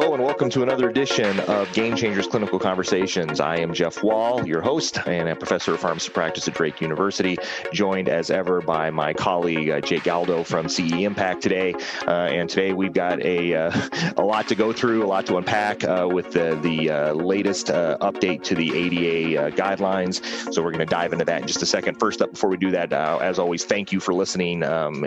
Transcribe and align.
Hello 0.00 0.14
and 0.14 0.22
welcome 0.22 0.48
to 0.50 0.62
another 0.62 0.88
edition 0.88 1.40
of 1.40 1.72
Game 1.72 1.96
Changers 1.96 2.28
Clinical 2.28 2.60
Conversations. 2.60 3.40
I 3.40 3.56
am 3.56 3.74
Jeff 3.74 4.00
Wall, 4.00 4.46
your 4.46 4.60
host 4.60 4.96
and 5.08 5.28
a 5.28 5.34
professor 5.34 5.74
of 5.74 5.80
pharmacy 5.80 6.10
practice 6.10 6.46
at 6.46 6.54
Drake 6.54 6.80
University, 6.80 7.36
joined 7.72 8.08
as 8.08 8.30
ever 8.30 8.60
by 8.60 8.92
my 8.92 9.12
colleague 9.12 9.70
uh, 9.70 9.80
Jake 9.80 10.04
Galdo 10.04 10.44
from 10.44 10.68
CE 10.68 10.92
Impact 10.92 11.42
today. 11.42 11.74
Uh, 12.06 12.28
and 12.30 12.48
today 12.48 12.72
we've 12.74 12.92
got 12.92 13.20
a 13.24 13.52
uh, 13.52 13.88
a 14.16 14.22
lot 14.22 14.46
to 14.46 14.54
go 14.54 14.72
through, 14.72 15.04
a 15.04 15.08
lot 15.08 15.26
to 15.26 15.36
unpack 15.36 15.82
uh, 15.82 16.08
with 16.08 16.30
the 16.30 16.54
the 16.62 16.90
uh, 16.90 17.12
latest 17.14 17.68
uh, 17.68 17.98
update 18.00 18.44
to 18.44 18.54
the 18.54 18.70
ADA 18.70 19.50
guidelines. 19.56 20.22
So 20.54 20.62
we're 20.62 20.70
going 20.70 20.86
to 20.86 20.86
dive 20.86 21.12
into 21.12 21.24
that 21.24 21.40
in 21.40 21.48
just 21.48 21.62
a 21.62 21.66
second. 21.66 21.98
First 21.98 22.22
up, 22.22 22.30
before 22.30 22.50
we 22.50 22.56
do 22.56 22.70
that, 22.70 22.92
as 22.92 23.40
always, 23.40 23.64
thank 23.64 23.90
you 23.90 23.98
for 23.98 24.14
listening. 24.14 24.62
Um, 24.62 25.06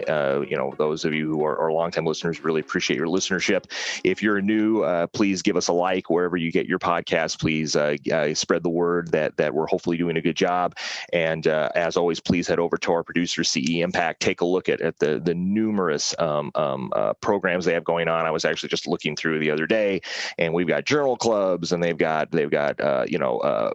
you 0.49 0.57
know, 0.57 0.73
those 0.77 1.05
of 1.05 1.13
you 1.13 1.29
who 1.29 1.45
are, 1.45 1.57
are 1.57 1.71
longtime 1.71 2.05
listeners, 2.05 2.43
really 2.43 2.59
appreciate 2.59 2.97
your 2.97 3.07
listenership. 3.07 3.63
If 4.03 4.21
you're 4.21 4.41
new 4.41 4.80
uh, 4.83 5.07
please 5.07 5.41
give 5.41 5.55
us 5.55 5.67
a 5.67 5.73
like 5.73 6.09
wherever 6.09 6.37
you 6.37 6.51
get 6.51 6.67
your 6.67 6.79
podcast. 6.79 7.39
Please 7.39 7.75
uh, 7.75 7.95
uh, 8.11 8.33
spread 8.33 8.63
the 8.63 8.69
word 8.69 9.11
that 9.11 9.37
that 9.37 9.53
we're 9.53 9.67
hopefully 9.67 9.97
doing 9.97 10.17
a 10.17 10.21
good 10.21 10.35
job. 10.35 10.75
And 11.13 11.47
uh, 11.47 11.69
as 11.75 11.97
always, 11.97 12.19
please 12.19 12.47
head 12.47 12.59
over 12.59 12.77
to 12.77 12.91
our 12.91 13.03
producer 13.03 13.43
CE 13.43 13.79
Impact. 13.81 14.21
Take 14.21 14.41
a 14.41 14.45
look 14.45 14.69
at, 14.69 14.81
at 14.81 14.99
the 14.99 15.19
the 15.19 15.33
numerous 15.33 16.15
um, 16.19 16.51
um, 16.55 16.91
uh, 16.95 17.13
programs 17.15 17.65
they 17.65 17.73
have 17.73 17.83
going 17.83 18.07
on. 18.07 18.25
I 18.25 18.31
was 18.31 18.45
actually 18.45 18.69
just 18.69 18.87
looking 18.87 19.15
through 19.15 19.39
the 19.39 19.51
other 19.51 19.67
day, 19.67 20.01
and 20.37 20.53
we've 20.53 20.67
got 20.67 20.85
journal 20.85 21.17
clubs, 21.17 21.71
and 21.71 21.83
they've 21.83 21.97
got 21.97 22.31
they've 22.31 22.51
got 22.51 22.79
uh, 22.79 23.05
you 23.07 23.17
know 23.17 23.71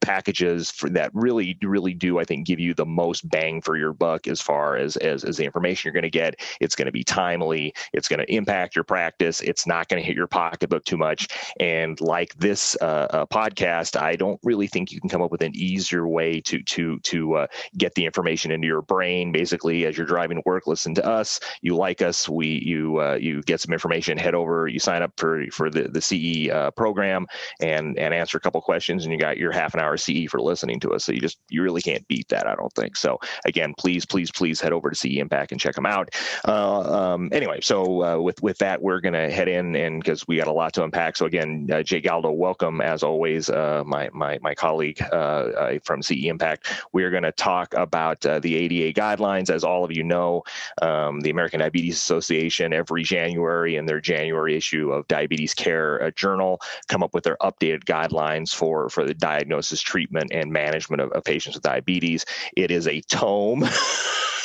packages 0.00 0.70
for 0.70 0.88
that 0.90 1.10
really 1.14 1.58
really 1.62 1.94
do 1.94 2.18
I 2.18 2.24
think 2.24 2.46
give 2.46 2.60
you 2.60 2.74
the 2.74 2.86
most 2.86 3.28
bang 3.28 3.60
for 3.60 3.76
your 3.76 3.92
buck 3.92 4.26
as 4.26 4.40
far 4.40 4.76
as 4.76 4.96
as, 4.96 5.24
as 5.24 5.36
the 5.36 5.44
information 5.44 5.88
you're 5.88 6.00
going 6.00 6.10
to 6.10 6.10
get. 6.10 6.36
It's 6.60 6.74
going 6.74 6.86
to 6.86 6.92
be 6.92 7.04
timely. 7.04 7.74
It's 7.92 8.08
going 8.08 8.20
to 8.20 8.32
impact 8.32 8.74
your 8.74 8.84
practice. 8.84 9.40
It's 9.40 9.66
not 9.66 9.88
going 9.88 10.02
to 10.02 10.06
hit 10.06 10.16
your 10.16 10.23
pocketbook 10.26 10.84
too 10.84 10.96
much. 10.96 11.28
And 11.60 12.00
like 12.00 12.34
this 12.36 12.76
uh, 12.80 13.06
uh, 13.10 13.26
podcast, 13.26 14.00
I 14.00 14.16
don't 14.16 14.40
really 14.42 14.66
think 14.66 14.92
you 14.92 15.00
can 15.00 15.08
come 15.08 15.22
up 15.22 15.30
with 15.30 15.42
an 15.42 15.52
easier 15.54 16.06
way 16.06 16.40
to 16.42 16.62
to 16.62 16.98
to 17.00 17.34
uh, 17.34 17.46
get 17.76 17.94
the 17.94 18.04
information 18.04 18.50
into 18.50 18.66
your 18.66 18.82
brain. 18.82 19.32
Basically, 19.32 19.86
as 19.86 19.96
you're 19.96 20.06
driving 20.06 20.36
to 20.38 20.42
work, 20.46 20.66
listen 20.66 20.94
to 20.94 21.04
us. 21.04 21.40
You 21.62 21.76
like 21.76 22.02
us. 22.02 22.28
We 22.28 22.62
you 22.64 23.00
uh, 23.00 23.18
you 23.20 23.42
get 23.42 23.60
some 23.60 23.72
information. 23.72 24.18
Head 24.18 24.34
over. 24.34 24.66
You 24.66 24.78
sign 24.78 25.02
up 25.02 25.12
for 25.16 25.44
for 25.52 25.70
the 25.70 25.88
the 25.88 26.00
CE 26.00 26.50
uh, 26.50 26.70
program 26.72 27.26
and 27.60 27.98
and 27.98 28.14
answer 28.14 28.38
a 28.38 28.40
couple 28.40 28.60
questions, 28.60 29.04
and 29.04 29.12
you 29.12 29.18
got 29.18 29.36
your 29.36 29.52
half 29.52 29.74
an 29.74 29.80
hour 29.80 29.96
CE 29.96 30.26
for 30.28 30.40
listening 30.40 30.80
to 30.80 30.92
us. 30.92 31.04
So 31.04 31.12
you 31.12 31.20
just 31.20 31.38
you 31.48 31.62
really 31.62 31.82
can't 31.82 32.06
beat 32.08 32.28
that. 32.28 32.46
I 32.46 32.54
don't 32.54 32.72
think 32.72 32.96
so. 32.96 33.18
Again, 33.44 33.74
please 33.78 34.06
please 34.06 34.30
please 34.30 34.60
head 34.60 34.72
over 34.72 34.90
to 34.90 34.96
CE 34.96 35.16
Impact 35.16 35.52
and 35.52 35.60
check 35.60 35.74
them 35.74 35.86
out. 35.86 36.10
Uh, 36.46 37.14
um, 37.14 37.28
anyway, 37.32 37.60
so 37.60 38.20
with 38.20 38.42
with 38.42 38.58
that, 38.58 38.82
we're 38.82 39.00
gonna 39.00 39.30
head 39.30 39.48
in 39.48 39.76
and 39.76 40.02
because 40.14 40.28
we 40.28 40.36
got 40.36 40.46
a 40.46 40.52
lot 40.52 40.72
to 40.72 40.84
unpack. 40.84 41.16
So 41.16 41.26
again, 41.26 41.68
uh, 41.72 41.82
Jake 41.82 42.04
Galdo, 42.04 42.30
welcome 42.30 42.80
as 42.80 43.02
always, 43.02 43.50
uh, 43.50 43.82
my 43.84 44.08
my 44.12 44.38
my 44.42 44.54
colleague 44.54 45.02
uh, 45.12 45.16
uh 45.16 45.78
from 45.82 46.02
CE 46.02 46.26
Impact. 46.26 46.70
We 46.92 47.02
are 47.02 47.10
going 47.10 47.24
to 47.24 47.32
talk 47.32 47.74
about 47.74 48.24
uh, 48.24 48.38
the 48.38 48.54
ADA 48.54 48.98
guidelines. 48.98 49.50
As 49.50 49.64
all 49.64 49.84
of 49.84 49.90
you 49.90 50.04
know, 50.04 50.44
um, 50.82 51.20
the 51.20 51.30
American 51.30 51.60
Diabetes 51.60 51.96
Association 51.96 52.72
every 52.72 53.02
January 53.02 53.76
in 53.76 53.86
their 53.86 54.00
January 54.00 54.56
issue 54.56 54.92
of 54.92 55.08
Diabetes 55.08 55.54
Care 55.54 56.10
Journal 56.12 56.60
come 56.88 57.02
up 57.02 57.12
with 57.12 57.24
their 57.24 57.36
updated 57.42 57.84
guidelines 57.84 58.54
for 58.54 58.88
for 58.88 59.04
the 59.04 59.14
diagnosis, 59.14 59.80
treatment, 59.80 60.30
and 60.32 60.52
management 60.52 61.02
of, 61.02 61.10
of 61.12 61.24
patients 61.24 61.56
with 61.56 61.64
diabetes. 61.64 62.24
It 62.56 62.70
is 62.70 62.86
a 62.86 63.00
tome. 63.02 63.64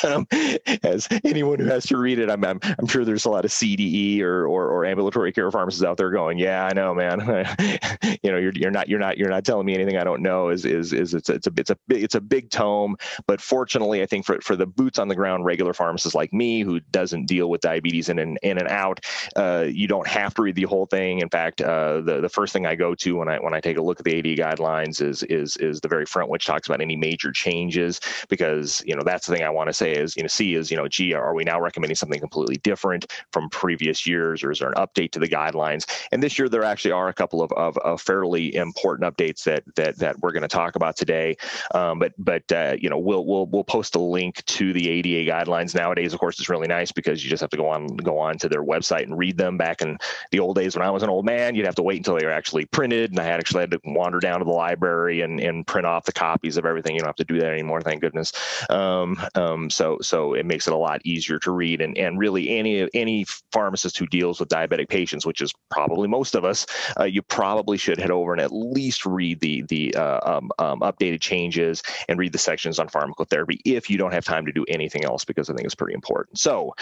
um, 0.04 0.26
as 0.82 1.08
anyone 1.24 1.58
who 1.58 1.66
has 1.66 1.86
to 1.86 1.96
read 1.96 2.18
it, 2.18 2.30
I'm, 2.30 2.44
I'm, 2.44 2.60
I'm 2.78 2.86
sure 2.86 3.04
there's 3.04 3.24
a 3.24 3.30
lot 3.30 3.44
of 3.44 3.50
CDE 3.50 4.20
or, 4.20 4.46
or, 4.46 4.68
or 4.68 4.84
ambulatory 4.84 5.32
care 5.32 5.50
pharmacists 5.50 5.84
out 5.84 5.96
there 5.96 6.10
going, 6.10 6.38
yeah, 6.38 6.64
I 6.64 6.72
know, 6.72 6.94
man. 6.94 7.20
you 8.22 8.30
know, 8.30 8.38
you're, 8.38 8.52
you're 8.52 8.70
not 8.70 8.88
you're 8.88 8.98
not 8.98 9.18
you're 9.18 9.30
not 9.30 9.44
telling 9.44 9.66
me 9.66 9.74
anything 9.74 9.96
I 9.96 10.04
don't 10.04 10.22
know. 10.22 10.48
Is 10.48 10.64
is 10.64 10.92
is 10.92 11.14
it's 11.14 11.28
it's 11.28 11.46
a 11.46 11.52
it's 11.56 11.70
a 11.70 11.76
it's 11.88 12.14
a 12.14 12.20
big 12.20 12.50
tome, 12.50 12.96
but 13.26 13.40
fortunately, 13.40 14.02
I 14.02 14.06
think 14.06 14.26
for 14.26 14.40
for 14.40 14.56
the 14.56 14.66
boots 14.66 14.98
on 14.98 15.08
the 15.08 15.14
ground 15.14 15.44
regular 15.44 15.72
pharmacists 15.72 16.14
like 16.14 16.32
me 16.32 16.62
who 16.62 16.80
doesn't 16.80 17.26
deal 17.26 17.50
with 17.50 17.60
diabetes 17.60 18.08
in 18.08 18.18
and 18.18 18.38
in 18.42 18.58
and 18.58 18.68
out, 18.68 19.00
uh, 19.36 19.66
you 19.68 19.86
don't 19.86 20.06
have 20.06 20.34
to 20.34 20.42
read 20.42 20.54
the 20.54 20.64
whole 20.64 20.86
thing. 20.86 21.20
In 21.20 21.28
fact, 21.28 21.60
uh, 21.60 22.00
the 22.00 22.20
the 22.20 22.28
first 22.28 22.52
thing 22.52 22.66
I 22.66 22.74
go 22.74 22.94
to 22.96 23.16
when 23.16 23.28
I 23.28 23.38
when 23.38 23.54
I 23.54 23.60
take 23.60 23.76
a 23.76 23.82
look 23.82 24.00
at 24.00 24.04
the 24.04 24.18
AD 24.18 24.24
guidelines 24.24 25.00
is 25.00 25.22
is 25.24 25.56
is 25.58 25.80
the 25.80 25.88
very 25.88 26.06
front, 26.06 26.30
which 26.30 26.46
talks 26.46 26.68
about 26.68 26.80
any 26.80 26.96
major 26.96 27.32
changes, 27.32 28.00
because 28.28 28.82
you 28.86 28.96
know 28.96 29.02
that's 29.04 29.26
the 29.26 29.34
thing 29.34 29.44
I 29.44 29.50
want 29.50 29.68
to 29.68 29.72
say 29.72 29.89
is, 29.92 30.16
you 30.16 30.22
know, 30.22 30.28
C 30.28 30.54
is, 30.54 30.70
you 30.70 30.76
know, 30.76 30.88
gee, 30.88 31.12
are 31.14 31.34
we 31.34 31.44
now 31.44 31.60
recommending 31.60 31.96
something 31.96 32.20
completely 32.20 32.56
different 32.56 33.06
from 33.32 33.48
previous 33.50 34.06
years, 34.06 34.42
or 34.42 34.50
is 34.50 34.58
there 34.58 34.68
an 34.68 34.74
update 34.74 35.12
to 35.12 35.18
the 35.18 35.28
guidelines? 35.28 35.88
And 36.12 36.22
this 36.22 36.38
year, 36.38 36.48
there 36.48 36.64
actually 36.64 36.92
are 36.92 37.08
a 37.08 37.14
couple 37.14 37.42
of, 37.42 37.52
of, 37.52 37.76
of 37.78 38.00
fairly 38.00 38.54
important 38.54 39.16
updates 39.16 39.44
that 39.44 39.62
that 39.76 39.98
that 39.98 40.18
we're 40.20 40.32
going 40.32 40.42
to 40.42 40.48
talk 40.48 40.76
about 40.76 40.96
today. 40.96 41.36
Um, 41.74 41.98
but 41.98 42.12
but 42.18 42.50
uh, 42.52 42.76
you 42.80 42.88
know, 42.88 42.98
we'll 42.98 43.24
we'll 43.24 43.46
we'll 43.46 43.64
post 43.64 43.94
a 43.94 44.00
link 44.00 44.44
to 44.46 44.72
the 44.72 44.88
ADA 44.88 45.30
guidelines 45.30 45.74
nowadays. 45.74 46.12
Of 46.12 46.20
course, 46.20 46.38
it's 46.38 46.48
really 46.48 46.68
nice 46.68 46.92
because 46.92 47.22
you 47.22 47.30
just 47.30 47.40
have 47.40 47.50
to 47.50 47.56
go 47.56 47.68
on 47.68 47.86
go 47.96 48.18
on 48.18 48.38
to 48.38 48.48
their 48.48 48.64
website 48.64 49.04
and 49.04 49.16
read 49.16 49.36
them. 49.36 49.56
Back 49.56 49.82
in 49.82 49.98
the 50.30 50.40
old 50.40 50.56
days 50.56 50.76
when 50.76 50.86
I 50.86 50.90
was 50.90 51.02
an 51.02 51.10
old 51.10 51.24
man, 51.24 51.54
you'd 51.54 51.66
have 51.66 51.74
to 51.76 51.82
wait 51.82 51.98
until 51.98 52.16
they 52.16 52.24
were 52.24 52.32
actually 52.32 52.64
printed, 52.66 53.10
and 53.10 53.20
I 53.20 53.24
had 53.24 53.40
actually 53.40 53.60
had 53.60 53.70
to 53.72 53.80
wander 53.84 54.20
down 54.20 54.38
to 54.38 54.44
the 54.44 54.50
library 54.50 55.20
and 55.20 55.40
and 55.40 55.66
print 55.66 55.86
off 55.86 56.04
the 56.04 56.12
copies 56.12 56.56
of 56.56 56.64
everything. 56.64 56.94
You 56.94 57.00
don't 57.00 57.08
have 57.08 57.16
to 57.16 57.24
do 57.24 57.40
that 57.40 57.52
anymore, 57.52 57.82
thank 57.82 58.00
goodness. 58.00 58.32
Um, 58.68 59.20
um, 59.34 59.70
so 59.70 59.79
so 59.80 59.96
so 60.02 60.34
it 60.34 60.44
makes 60.44 60.66
it 60.66 60.74
a 60.74 60.76
lot 60.76 61.00
easier 61.04 61.38
to 61.38 61.50
read. 61.50 61.80
And 61.80 61.96
and 61.96 62.18
really 62.18 62.50
any 62.58 62.86
any 62.92 63.24
pharmacist 63.50 63.96
who 63.96 64.06
deals 64.06 64.38
with 64.38 64.50
diabetic 64.50 64.90
patients, 64.90 65.24
which 65.24 65.40
is 65.40 65.54
probably 65.70 66.06
most 66.06 66.34
of 66.34 66.44
us, 66.44 66.66
uh, 66.98 67.04
you 67.04 67.22
probably 67.22 67.78
should 67.78 67.98
head 67.98 68.10
over 68.10 68.32
and 68.32 68.42
at 68.42 68.52
least 68.52 69.06
read 69.06 69.40
the 69.40 69.62
the 69.62 69.94
uh, 69.94 70.20
um, 70.36 70.50
um, 70.58 70.80
updated 70.80 71.22
changes 71.22 71.82
and 72.10 72.18
read 72.18 72.32
the 72.32 72.38
sections 72.38 72.78
on 72.78 72.88
pharmacotherapy 72.88 73.58
if 73.64 73.88
you 73.88 73.96
don't 73.96 74.12
have 74.12 74.24
time 74.24 74.44
to 74.44 74.52
do 74.52 74.66
anything 74.68 75.02
else 75.02 75.24
because 75.24 75.48
I 75.48 75.54
think 75.54 75.64
it's 75.64 75.74
pretty 75.74 75.94
important. 75.94 76.38
So 76.38 76.74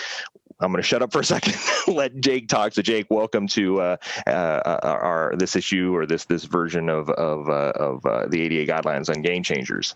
I'm 0.58 0.72
going 0.72 0.82
to 0.82 0.86
shut 0.86 1.00
up 1.00 1.12
for 1.12 1.20
a 1.20 1.24
second. 1.36 1.54
let 1.86 2.18
Jake 2.18 2.48
talk. 2.48 2.72
So 2.72 2.82
Jake, 2.82 3.06
welcome 3.10 3.46
to 3.48 3.80
uh, 3.80 3.96
uh, 4.26 4.80
our 4.82 5.34
this 5.38 5.54
issue 5.54 5.94
or 5.94 6.04
this 6.04 6.24
this 6.24 6.44
version 6.44 6.88
of 6.88 7.10
of, 7.10 7.48
uh, 7.48 7.72
of 7.76 8.04
uh, 8.04 8.26
the 8.26 8.42
ADA 8.42 8.72
guidelines 8.72 9.08
on 9.08 9.22
game 9.22 9.44
changers. 9.44 9.94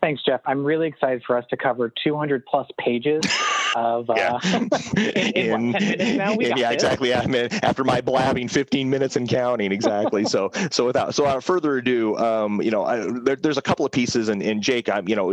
Thanks, 0.00 0.22
Jeff. 0.22 0.40
I'm 0.46 0.64
really 0.64 0.86
excited 0.86 1.22
for 1.26 1.36
us 1.36 1.44
to 1.50 1.56
cover 1.56 1.92
200 2.04 2.46
plus 2.46 2.68
pages 2.78 3.24
of. 3.74 4.08
Uh, 4.08 4.38
in, 4.96 5.74
in, 5.74 6.16
now? 6.16 6.36
yeah, 6.38 6.70
exactly. 6.70 7.12
I 7.14 7.26
mean, 7.26 7.48
after 7.62 7.82
my 7.82 8.00
blabbing 8.00 8.48
15 8.48 8.88
minutes 8.88 9.16
and 9.16 9.28
counting, 9.28 9.72
exactly. 9.72 10.24
so, 10.24 10.50
so 10.70 10.86
without 10.86 11.14
so 11.14 11.24
without 11.24 11.42
further 11.42 11.78
ado, 11.78 12.16
um, 12.16 12.62
you 12.62 12.70
know, 12.70 12.84
I, 12.84 13.06
there, 13.22 13.36
there's 13.36 13.58
a 13.58 13.62
couple 13.62 13.84
of 13.84 13.90
pieces, 13.90 14.28
and, 14.28 14.40
and 14.40 14.62
Jake, 14.62 14.88
I'm, 14.88 15.08
you 15.08 15.16
know, 15.16 15.32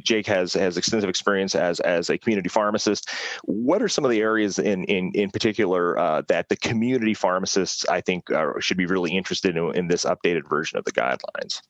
Jake 0.00 0.26
has 0.26 0.52
has 0.52 0.76
extensive 0.76 1.08
experience 1.08 1.54
as 1.54 1.80
as 1.80 2.10
a 2.10 2.18
community 2.18 2.50
pharmacist. 2.50 3.10
What 3.44 3.82
are 3.82 3.88
some 3.88 4.04
of 4.04 4.10
the 4.10 4.20
areas 4.20 4.58
in 4.58 4.84
in 4.84 5.12
in 5.14 5.30
particular 5.30 5.98
uh, 5.98 6.22
that 6.28 6.50
the 6.50 6.56
community 6.56 7.14
pharmacists 7.14 7.86
I 7.88 8.02
think 8.02 8.30
are, 8.30 8.60
should 8.60 8.76
be 8.76 8.86
really 8.86 9.16
interested 9.16 9.56
in 9.56 9.74
in 9.74 9.88
this 9.88 10.04
updated 10.04 10.48
version 10.48 10.78
of 10.78 10.84
the 10.84 10.92
guidelines? 10.92 11.62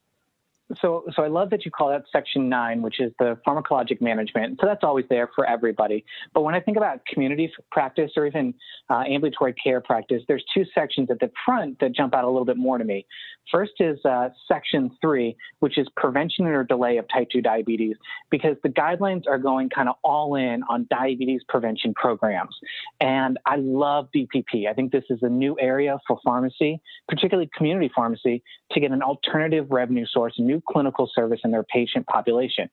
So, 0.81 1.05
so 1.15 1.23
I 1.23 1.29
love 1.29 1.51
that 1.51 1.65
you 1.65 1.71
call 1.71 1.91
that 1.91 2.05
section 2.11 2.49
nine, 2.49 2.83
which 2.83 2.99
is 3.01 3.13
the 3.19 3.39
pharmacologic 3.47 4.01
management. 4.01 4.59
So 4.61 4.67
that's 4.67 4.83
always 4.83 5.05
there 5.09 5.31
for 5.35 5.49
everybody. 5.49 6.05
But 6.35 6.43
when 6.43 6.55
I 6.55 6.61
think 6.61 6.77
about 6.77 7.07
community 7.07 7.53
practice 7.71 8.13
or 8.17 8.27
even 8.27 8.53
uh, 8.91 9.05
ambulatory 9.07 9.53
care 9.53 9.81
practice, 9.81 10.23
there's 10.27 10.45
two 10.53 10.65
sections 10.75 11.09
at 11.11 11.21
the 11.21 11.31
front 11.45 11.79
that 11.81 11.95
jump 11.95 12.15
out 12.15 12.25
a 12.25 12.27
little 12.27 12.45
bit 12.45 12.57
more 12.57 12.79
to 12.79 12.85
me. 12.85 13.07
First 13.53 13.73
is 13.79 13.99
uh, 14.05 14.31
section 14.49 14.91
three, 15.01 15.37
which 15.61 15.79
is 15.79 15.87
prevention 15.97 16.47
or 16.47 16.65
delay 16.65 16.97
of 16.97 17.07
type 17.09 17.29
2 17.31 17.43
diabetes, 17.43 17.97
because 18.31 18.57
the 18.65 18.69
guidelines 18.69 19.23
are 19.29 19.39
going 19.39 19.71
kind 19.71 19.89
of 19.89 19.95
all 20.03 20.35
in 20.35 20.63
on 20.69 20.87
diabetes 20.91 21.43
prevention 21.49 21.95
programs. 21.95 22.57
And 23.01 23.39
I 23.47 23.57
love 23.57 24.09
DPP. 24.15 24.69
I 24.69 24.73
think 24.73 24.91
this 24.91 25.05
is 25.11 25.21
a 25.23 25.29
new 25.29 25.57
area 25.61 25.99
for 26.09 26.19
pharmacy, 26.25 26.81
particularly 27.09 27.49
community 27.57 27.91
pharmacy, 27.95 28.43
to 28.73 28.81
get 28.81 28.91
an 28.91 29.03
alternative 29.03 29.67
revenue 29.71 30.07
source, 30.07 30.35
a 30.41 30.43
new 30.57 30.63
clinical 30.69 31.11
service 31.15 31.41
in 31.45 31.51
their 31.51 31.65
patient 31.65 32.07
population. 32.07 32.69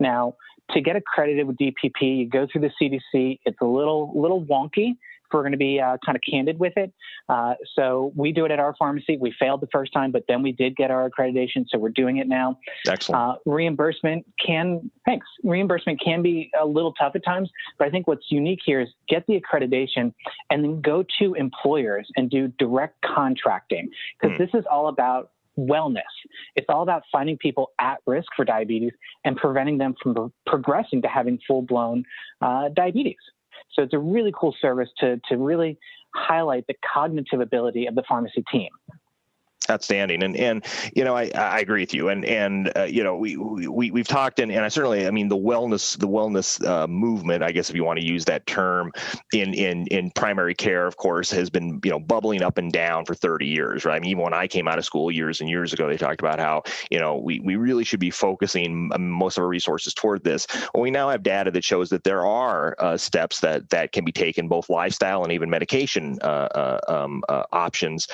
Now, 0.00 0.34
to 0.70 0.80
get 0.80 0.96
accredited 0.96 1.46
with 1.46 1.56
DPP, 1.56 2.18
you 2.18 2.28
go 2.28 2.46
through 2.50 2.62
the 2.62 2.70
CDC. 2.80 3.40
It's 3.44 3.58
a 3.60 3.66
little 3.66 4.12
little 4.20 4.44
wonky 4.44 4.94
if 5.26 5.34
we're 5.34 5.42
going 5.42 5.52
to 5.52 5.58
be 5.58 5.80
uh, 5.80 5.96
kind 6.04 6.16
of 6.16 6.22
candid 6.28 6.58
with 6.58 6.74
it. 6.76 6.92
Uh, 7.28 7.54
so 7.74 8.12
we 8.14 8.32
do 8.32 8.44
it 8.44 8.50
at 8.50 8.60
our 8.60 8.74
pharmacy. 8.78 9.16
We 9.20 9.34
failed 9.38 9.60
the 9.60 9.68
first 9.72 9.92
time, 9.92 10.12
but 10.12 10.24
then 10.28 10.42
we 10.42 10.52
did 10.52 10.76
get 10.76 10.90
our 10.90 11.10
accreditation, 11.10 11.66
so 11.68 11.78
we're 11.78 11.88
doing 11.88 12.18
it 12.18 12.28
now. 12.28 12.58
Excellent. 12.86 13.20
Uh, 13.20 13.36
reimbursement 13.44 14.24
can 14.44 14.90
thanks. 15.04 15.26
Reimbursement 15.42 16.00
can 16.00 16.22
be 16.22 16.50
a 16.60 16.66
little 16.66 16.92
tough 16.92 17.12
at 17.14 17.24
times, 17.24 17.50
but 17.78 17.88
I 17.88 17.90
think 17.90 18.06
what's 18.06 18.26
unique 18.30 18.60
here 18.64 18.80
is 18.80 18.88
get 19.08 19.26
the 19.26 19.40
accreditation 19.40 20.12
and 20.50 20.64
then 20.64 20.80
go 20.80 21.04
to 21.20 21.34
employers 21.34 22.08
and 22.16 22.30
do 22.30 22.48
direct 22.58 22.96
contracting 23.02 23.88
because 24.20 24.36
mm. 24.36 24.38
this 24.38 24.50
is 24.54 24.64
all 24.70 24.88
about 24.88 25.30
wellness. 25.58 26.02
It's 26.54 26.66
all 26.68 26.82
about 26.82 27.02
finding 27.10 27.38
people 27.38 27.70
at 27.80 27.98
risk 28.06 28.28
for 28.36 28.44
diabetes 28.44 28.92
and 29.24 29.36
preventing 29.36 29.78
them 29.78 29.94
from 30.02 30.32
progressing 30.46 31.02
to 31.02 31.08
having 31.08 31.38
full 31.46 31.62
blown 31.62 32.04
uh, 32.40 32.68
diabetes. 32.74 33.16
So 33.72 33.82
it's 33.82 33.94
a 33.94 33.98
really 33.98 34.32
cool 34.38 34.54
service 34.60 34.88
to, 34.98 35.20
to 35.28 35.36
really 35.36 35.78
highlight 36.14 36.66
the 36.66 36.74
cognitive 36.92 37.40
ability 37.40 37.86
of 37.86 37.94
the 37.94 38.02
pharmacy 38.08 38.44
team. 38.50 38.68
Outstanding, 39.68 40.22
and 40.22 40.36
and 40.36 40.64
you 40.94 41.02
know 41.02 41.16
I, 41.16 41.28
I 41.34 41.58
agree 41.58 41.82
with 41.82 41.92
you, 41.92 42.08
and 42.08 42.24
and 42.24 42.70
uh, 42.76 42.84
you 42.84 43.02
know 43.02 43.16
we 43.16 43.36
we 43.36 43.90
we've 43.90 44.06
talked, 44.06 44.38
and, 44.38 44.52
and 44.52 44.64
I 44.64 44.68
certainly 44.68 45.08
I 45.08 45.10
mean 45.10 45.26
the 45.26 45.36
wellness 45.36 45.98
the 45.98 46.06
wellness 46.06 46.64
uh, 46.64 46.86
movement, 46.86 47.42
I 47.42 47.50
guess 47.50 47.68
if 47.68 47.74
you 47.74 47.82
want 47.82 47.98
to 47.98 48.06
use 48.06 48.26
that 48.26 48.46
term 48.46 48.92
in 49.32 49.54
in 49.54 49.88
in 49.88 50.12
primary 50.12 50.54
care, 50.54 50.86
of 50.86 50.96
course, 50.96 51.32
has 51.32 51.50
been 51.50 51.80
you 51.82 51.90
know 51.90 51.98
bubbling 51.98 52.42
up 52.42 52.58
and 52.58 52.70
down 52.70 53.06
for 53.06 53.16
30 53.16 53.46
years, 53.46 53.84
right? 53.84 53.96
I 53.96 53.98
mean 53.98 54.10
even 54.10 54.22
when 54.22 54.34
I 54.34 54.46
came 54.46 54.68
out 54.68 54.78
of 54.78 54.84
school 54.84 55.10
years 55.10 55.40
and 55.40 55.50
years 55.50 55.72
ago, 55.72 55.88
they 55.88 55.96
talked 55.96 56.20
about 56.20 56.38
how 56.38 56.62
you 56.92 57.00
know 57.00 57.16
we 57.16 57.40
we 57.40 57.56
really 57.56 57.82
should 57.82 57.98
be 57.98 58.10
focusing 58.10 58.92
most 58.96 59.36
of 59.36 59.42
our 59.42 59.48
resources 59.48 59.94
toward 59.94 60.22
this. 60.22 60.46
Well, 60.74 60.82
we 60.82 60.92
now 60.92 61.08
have 61.08 61.24
data 61.24 61.50
that 61.50 61.64
shows 61.64 61.90
that 61.90 62.04
there 62.04 62.24
are 62.24 62.76
uh, 62.78 62.96
steps 62.96 63.40
that 63.40 63.68
that 63.70 63.90
can 63.90 64.04
be 64.04 64.12
taken, 64.12 64.46
both 64.46 64.70
lifestyle 64.70 65.24
and 65.24 65.32
even 65.32 65.50
medication 65.50 66.20
uh, 66.22 66.48
uh, 66.54 66.78
um, 66.86 67.24
uh, 67.28 67.42
options 67.52 68.06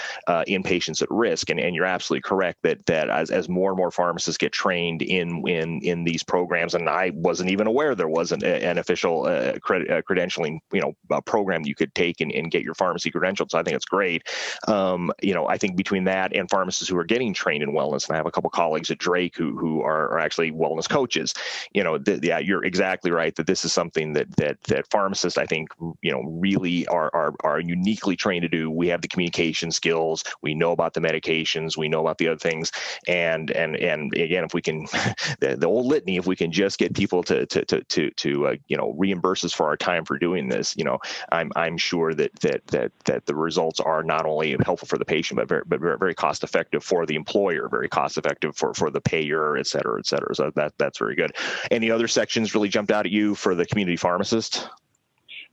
in 0.46 0.62
patients 0.62 1.02
at 1.02 1.10
risk 1.10 1.31
risk. 1.32 1.50
And, 1.50 1.58
and 1.58 1.74
you're 1.74 1.84
absolutely 1.86 2.22
correct 2.22 2.62
that 2.62 2.84
that 2.86 3.08
as, 3.08 3.30
as 3.30 3.48
more 3.48 3.70
and 3.70 3.78
more 3.78 3.90
pharmacists 3.90 4.38
get 4.38 4.52
trained 4.52 5.02
in 5.02 5.46
in 5.48 5.80
in 5.82 6.04
these 6.04 6.22
programs, 6.22 6.74
and 6.74 6.88
I 6.88 7.12
wasn't 7.14 7.50
even 7.50 7.66
aware 7.66 7.94
there 7.94 8.08
wasn't 8.08 8.42
an 8.42 8.78
official 8.78 9.26
uh, 9.26 9.54
cred, 9.54 9.90
uh, 9.90 10.02
credentialing 10.02 10.58
you 10.72 10.80
know 10.80 11.20
program 11.22 11.62
you 11.64 11.74
could 11.74 11.94
take 11.94 12.20
and, 12.20 12.30
and 12.32 12.50
get 12.50 12.62
your 12.62 12.74
pharmacy 12.74 13.10
credentialed. 13.10 13.50
So 13.50 13.58
I 13.58 13.62
think 13.62 13.76
it's 13.76 13.84
great. 13.84 14.28
Um, 14.68 15.12
you 15.22 15.34
know, 15.34 15.48
I 15.48 15.58
think 15.58 15.76
between 15.76 16.04
that 16.04 16.34
and 16.36 16.48
pharmacists 16.50 16.88
who 16.88 16.98
are 16.98 17.04
getting 17.04 17.34
trained 17.34 17.62
in 17.62 17.72
wellness, 17.72 18.06
and 18.06 18.14
I 18.14 18.16
have 18.16 18.26
a 18.26 18.30
couple 18.30 18.50
colleagues 18.50 18.90
at 18.90 18.98
Drake 18.98 19.36
who 19.36 19.56
who 19.56 19.82
are, 19.82 20.08
are 20.10 20.18
actually 20.18 20.52
wellness 20.52 20.88
coaches. 20.88 21.34
You 21.72 21.84
know, 21.84 21.98
th- 21.98 22.20
yeah, 22.22 22.38
you're 22.38 22.64
exactly 22.64 23.10
right 23.10 23.34
that 23.36 23.46
this 23.46 23.64
is 23.64 23.72
something 23.72 24.12
that 24.14 24.36
that 24.36 24.62
that 24.64 24.90
pharmacists 24.90 25.38
I 25.38 25.46
think 25.46 25.68
you 26.02 26.12
know 26.12 26.22
really 26.24 26.86
are 26.88 27.10
are 27.14 27.34
are 27.40 27.60
uniquely 27.60 28.16
trained 28.16 28.42
to 28.42 28.48
do. 28.48 28.70
We 28.70 28.88
have 28.88 29.02
the 29.02 29.08
communication 29.08 29.70
skills. 29.70 30.24
We 30.42 30.54
know 30.54 30.72
about 30.72 30.94
the 30.94 31.00
medication 31.00 31.21
medications, 31.22 31.76
we 31.76 31.88
know 31.88 32.00
about 32.00 32.18
the 32.18 32.28
other 32.28 32.38
things, 32.38 32.72
and 33.06 33.50
and 33.50 33.76
and 33.76 34.14
again, 34.14 34.44
if 34.44 34.54
we 34.54 34.62
can, 34.62 34.82
the, 35.40 35.56
the 35.58 35.66
old 35.66 35.86
litany, 35.86 36.16
if 36.16 36.26
we 36.26 36.36
can 36.36 36.52
just 36.52 36.78
get 36.78 36.94
people 36.94 37.22
to 37.24 37.46
to 37.46 37.64
to 37.64 37.82
to, 37.84 38.10
to 38.10 38.46
uh, 38.48 38.54
you 38.68 38.76
know 38.76 38.94
reimburse 38.98 39.44
us 39.44 39.52
for 39.52 39.66
our 39.66 39.76
time 39.76 40.04
for 40.04 40.18
doing 40.18 40.48
this, 40.48 40.76
you 40.76 40.84
know, 40.84 40.98
I'm 41.30 41.52
I'm 41.56 41.76
sure 41.76 42.14
that 42.14 42.34
that 42.40 42.66
that 42.68 42.92
that 43.04 43.26
the 43.26 43.34
results 43.34 43.80
are 43.80 44.02
not 44.02 44.26
only 44.26 44.56
helpful 44.64 44.88
for 44.88 44.98
the 44.98 45.04
patient, 45.04 45.38
but 45.38 45.48
very 45.48 45.62
but 45.66 45.80
very 45.80 46.14
cost 46.14 46.44
effective 46.44 46.84
for 46.84 47.06
the 47.06 47.14
employer, 47.14 47.68
very 47.68 47.88
cost 47.88 48.18
effective 48.18 48.56
for 48.56 48.74
for 48.74 48.90
the 48.90 49.00
payer, 49.00 49.56
et 49.56 49.66
cetera, 49.66 49.98
et 49.98 50.06
cetera. 50.06 50.34
So 50.34 50.50
that 50.56 50.72
that's 50.78 50.98
very 50.98 51.14
good. 51.14 51.32
Any 51.70 51.90
other 51.90 52.08
sections 52.08 52.54
really 52.54 52.68
jumped 52.68 52.92
out 52.92 53.06
at 53.06 53.12
you 53.12 53.34
for 53.34 53.54
the 53.54 53.66
community 53.66 53.96
pharmacist? 53.96 54.68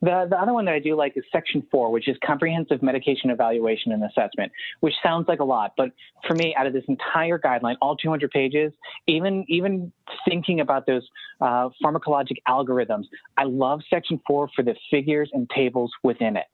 The, 0.01 0.27
the 0.29 0.37
other 0.37 0.53
one 0.53 0.65
that 0.65 0.73
I 0.73 0.79
do 0.79 0.95
like 0.95 1.17
is 1.17 1.23
section 1.31 1.65
four, 1.71 1.91
which 1.91 2.07
is 2.07 2.15
comprehensive 2.25 2.81
medication 2.81 3.29
evaluation 3.29 3.91
and 3.91 4.03
assessment, 4.03 4.51
which 4.79 4.93
sounds 5.03 5.27
like 5.27 5.39
a 5.39 5.43
lot, 5.43 5.73
but 5.75 5.91
for 6.27 6.35
me, 6.35 6.55
out 6.57 6.67
of 6.67 6.73
this 6.73 6.85
entire 6.87 7.37
guideline, 7.37 7.75
all 7.81 7.95
200 7.95 8.31
pages, 8.31 8.71
even 9.07 9.45
even 9.49 9.91
thinking 10.27 10.61
about 10.61 10.85
those 10.85 11.07
uh, 11.41 11.69
pharmacologic 11.83 12.37
algorithms, 12.47 13.05
I 13.37 13.43
love 13.43 13.81
section 13.89 14.21
four 14.25 14.49
for 14.55 14.63
the 14.63 14.75
figures 14.89 15.29
and 15.33 15.49
tables 15.49 15.91
within 16.03 16.37
it, 16.37 16.51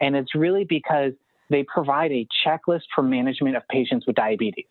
and 0.00 0.14
it's 0.14 0.34
really 0.34 0.64
because 0.64 1.12
they 1.50 1.64
provide 1.64 2.10
a 2.12 2.26
checklist 2.44 2.82
for 2.94 3.02
management 3.02 3.56
of 3.56 3.62
patients 3.68 4.06
with 4.06 4.16
diabetes. 4.16 4.64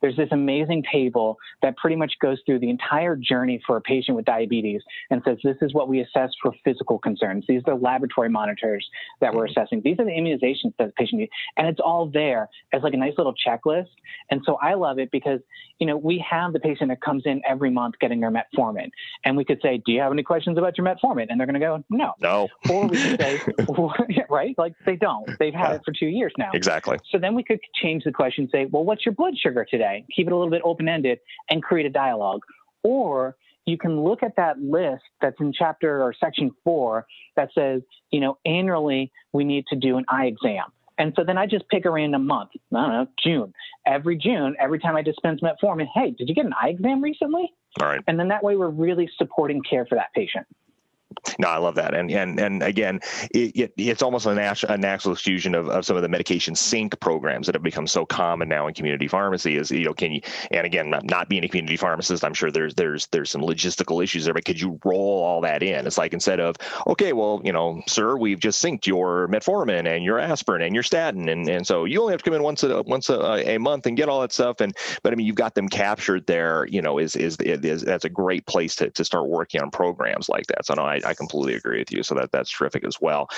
There's 0.00 0.16
this 0.16 0.28
amazing 0.32 0.84
table 0.90 1.36
that 1.62 1.76
pretty 1.76 1.96
much 1.96 2.12
goes 2.20 2.38
through 2.46 2.60
the 2.60 2.70
entire 2.70 3.16
journey 3.16 3.60
for 3.66 3.76
a 3.76 3.80
patient 3.80 4.16
with 4.16 4.24
diabetes 4.24 4.82
and 5.10 5.22
says 5.24 5.38
this 5.44 5.56
is 5.60 5.74
what 5.74 5.88
we 5.88 6.00
assess 6.00 6.30
for 6.42 6.52
physical 6.64 6.98
concerns. 6.98 7.44
These 7.48 7.62
are 7.66 7.76
the 7.76 7.82
laboratory 7.82 8.28
monitors 8.28 8.86
that 9.20 9.34
we're 9.34 9.46
mm-hmm. 9.46 9.60
assessing. 9.60 9.82
These 9.84 9.98
are 9.98 10.04
the 10.04 10.10
immunizations 10.10 10.74
that 10.78 10.86
the 10.86 10.92
patient 10.96 11.20
needs. 11.20 11.32
And 11.56 11.66
it's 11.68 11.80
all 11.80 12.10
there 12.12 12.48
as 12.72 12.82
like 12.82 12.94
a 12.94 12.96
nice 12.96 13.14
little 13.18 13.34
checklist. 13.34 13.88
And 14.30 14.40
so 14.44 14.56
I 14.62 14.74
love 14.74 14.98
it 14.98 15.10
because, 15.10 15.40
you 15.78 15.86
know, 15.86 15.96
we 15.96 16.24
have 16.28 16.52
the 16.52 16.60
patient 16.60 16.90
that 16.90 17.00
comes 17.00 17.24
in 17.26 17.42
every 17.48 17.70
month 17.70 17.96
getting 18.00 18.20
their 18.20 18.32
metformin. 18.32 18.90
And 19.24 19.36
we 19.36 19.44
could 19.44 19.60
say, 19.62 19.82
Do 19.84 19.92
you 19.92 20.00
have 20.00 20.12
any 20.12 20.22
questions 20.22 20.58
about 20.58 20.78
your 20.78 20.86
metformin? 20.86 21.26
And 21.28 21.38
they're 21.38 21.46
going 21.46 21.60
to 21.60 21.60
go, 21.60 21.84
No. 21.90 22.14
No. 22.20 22.48
Or 22.70 22.86
we 22.86 22.96
could 22.96 23.20
say, 23.20 23.40
Right? 24.30 24.54
Like 24.56 24.74
they 24.86 24.96
don't. 24.96 25.28
They've 25.38 25.54
had 25.54 25.70
yeah. 25.70 25.74
it 25.76 25.82
for 25.84 25.92
two 25.92 26.06
years 26.06 26.32
now. 26.38 26.50
Exactly. 26.54 26.98
So 27.10 27.18
then 27.18 27.34
we 27.34 27.42
could 27.42 27.58
change 27.74 28.04
the 28.04 28.12
question, 28.12 28.44
and 28.44 28.50
say, 28.50 28.66
Well, 28.66 28.84
what's 28.84 29.04
your 29.04 29.14
blood 29.14 29.34
sugar 29.36 29.66
today? 29.68 29.89
Keep 30.14 30.28
it 30.28 30.32
a 30.32 30.36
little 30.36 30.50
bit 30.50 30.62
open 30.64 30.88
ended 30.88 31.18
and 31.48 31.62
create 31.62 31.86
a 31.86 31.90
dialogue. 31.90 32.40
Or 32.82 33.36
you 33.66 33.78
can 33.78 34.02
look 34.02 34.22
at 34.22 34.36
that 34.36 34.58
list 34.58 35.04
that's 35.20 35.36
in 35.40 35.52
chapter 35.52 36.02
or 36.02 36.14
section 36.18 36.50
four 36.64 37.06
that 37.36 37.50
says, 37.54 37.82
you 38.10 38.20
know, 38.20 38.38
annually 38.44 39.12
we 39.32 39.44
need 39.44 39.64
to 39.68 39.76
do 39.76 39.96
an 39.96 40.04
eye 40.08 40.26
exam. 40.26 40.64
And 40.98 41.14
so 41.16 41.24
then 41.24 41.38
I 41.38 41.46
just 41.46 41.66
pick 41.68 41.86
a 41.86 41.90
random 41.90 42.26
month. 42.26 42.50
I 42.74 42.80
don't 42.82 42.90
know, 42.90 43.06
June. 43.24 43.54
Every 43.86 44.18
June, 44.18 44.54
every 44.60 44.78
time 44.78 44.96
I 44.96 45.02
dispense 45.02 45.40
metformin, 45.40 45.86
hey, 45.94 46.10
did 46.10 46.28
you 46.28 46.34
get 46.34 46.44
an 46.44 46.52
eye 46.60 46.68
exam 46.68 47.02
recently? 47.02 47.54
All 47.80 47.88
right. 47.88 48.00
And 48.06 48.18
then 48.20 48.28
that 48.28 48.44
way 48.44 48.56
we're 48.56 48.68
really 48.68 49.08
supporting 49.16 49.62
care 49.62 49.86
for 49.86 49.94
that 49.94 50.08
patient. 50.14 50.46
No, 51.38 51.48
I 51.48 51.58
love 51.58 51.74
that, 51.76 51.94
and 51.94 52.10
and 52.10 52.38
and 52.38 52.62
again, 52.62 53.00
it, 53.32 53.56
it, 53.56 53.72
it's 53.76 54.02
almost 54.02 54.26
a 54.26 54.34
natural, 54.34 54.72
a 54.72 54.78
natural 54.78 55.14
fusion 55.14 55.54
of, 55.54 55.68
of 55.68 55.84
some 55.84 55.96
of 55.96 56.02
the 56.02 56.08
medication 56.08 56.54
sync 56.54 56.98
programs 57.00 57.46
that 57.46 57.54
have 57.54 57.62
become 57.62 57.86
so 57.86 58.04
common 58.04 58.48
now 58.48 58.66
in 58.66 58.74
community 58.74 59.08
pharmacy. 59.08 59.56
Is 59.56 59.70
you 59.70 59.84
know, 59.84 59.94
can 59.94 60.12
you? 60.12 60.20
And 60.50 60.66
again, 60.66 60.90
not, 60.90 61.28
being 61.28 61.44
a 61.44 61.48
community 61.48 61.76
pharmacist, 61.76 62.24
I'm 62.24 62.34
sure 62.34 62.50
there's 62.50 62.74
there's 62.74 63.06
there's 63.08 63.30
some 63.30 63.42
logistical 63.42 64.02
issues 64.02 64.24
there, 64.24 64.34
but 64.34 64.44
could 64.44 64.60
you 64.60 64.78
roll 64.84 65.22
all 65.22 65.40
that 65.42 65.62
in? 65.62 65.86
It's 65.86 65.98
like 65.98 66.12
instead 66.12 66.40
of 66.40 66.56
okay, 66.86 67.12
well, 67.12 67.40
you 67.44 67.52
know, 67.52 67.82
sir, 67.86 68.16
we've 68.16 68.40
just 68.40 68.62
synced 68.62 68.86
your 68.86 69.28
metformin 69.28 69.86
and 69.86 70.04
your 70.04 70.18
aspirin 70.18 70.62
and 70.62 70.74
your 70.74 70.82
statin, 70.82 71.28
and 71.28 71.48
and 71.48 71.66
so 71.66 71.84
you 71.84 72.00
only 72.00 72.12
have 72.12 72.22
to 72.22 72.24
come 72.24 72.34
in 72.34 72.42
once 72.42 72.62
a 72.62 72.82
once 72.82 73.08
a, 73.10 73.54
a 73.54 73.58
month 73.58 73.86
and 73.86 73.96
get 73.96 74.08
all 74.08 74.20
that 74.20 74.32
stuff. 74.32 74.60
And 74.60 74.76
but 75.02 75.12
I 75.12 75.16
mean, 75.16 75.26
you've 75.26 75.36
got 75.36 75.54
them 75.54 75.68
captured 75.68 76.26
there. 76.26 76.66
You 76.66 76.82
know, 76.82 76.98
is 76.98 77.16
is 77.16 77.36
is 77.38 77.82
that's 77.82 78.04
a 78.04 78.10
great 78.10 78.46
place 78.46 78.74
to 78.76 78.90
to 78.90 79.04
start 79.04 79.28
working 79.28 79.60
on 79.60 79.70
programs 79.70 80.28
like 80.28 80.46
that. 80.48 80.66
So 80.66 80.74
no, 80.74 80.82
I 80.84 81.09
I, 81.10 81.14
completely 81.20 81.54
agree 81.54 81.78
with 81.78 81.92
you. 81.92 82.02
So 82.02 82.14
that 82.14 82.32
that's 82.32 82.50
terrific 82.50 82.84
as 82.86 83.00
well. 83.00 83.28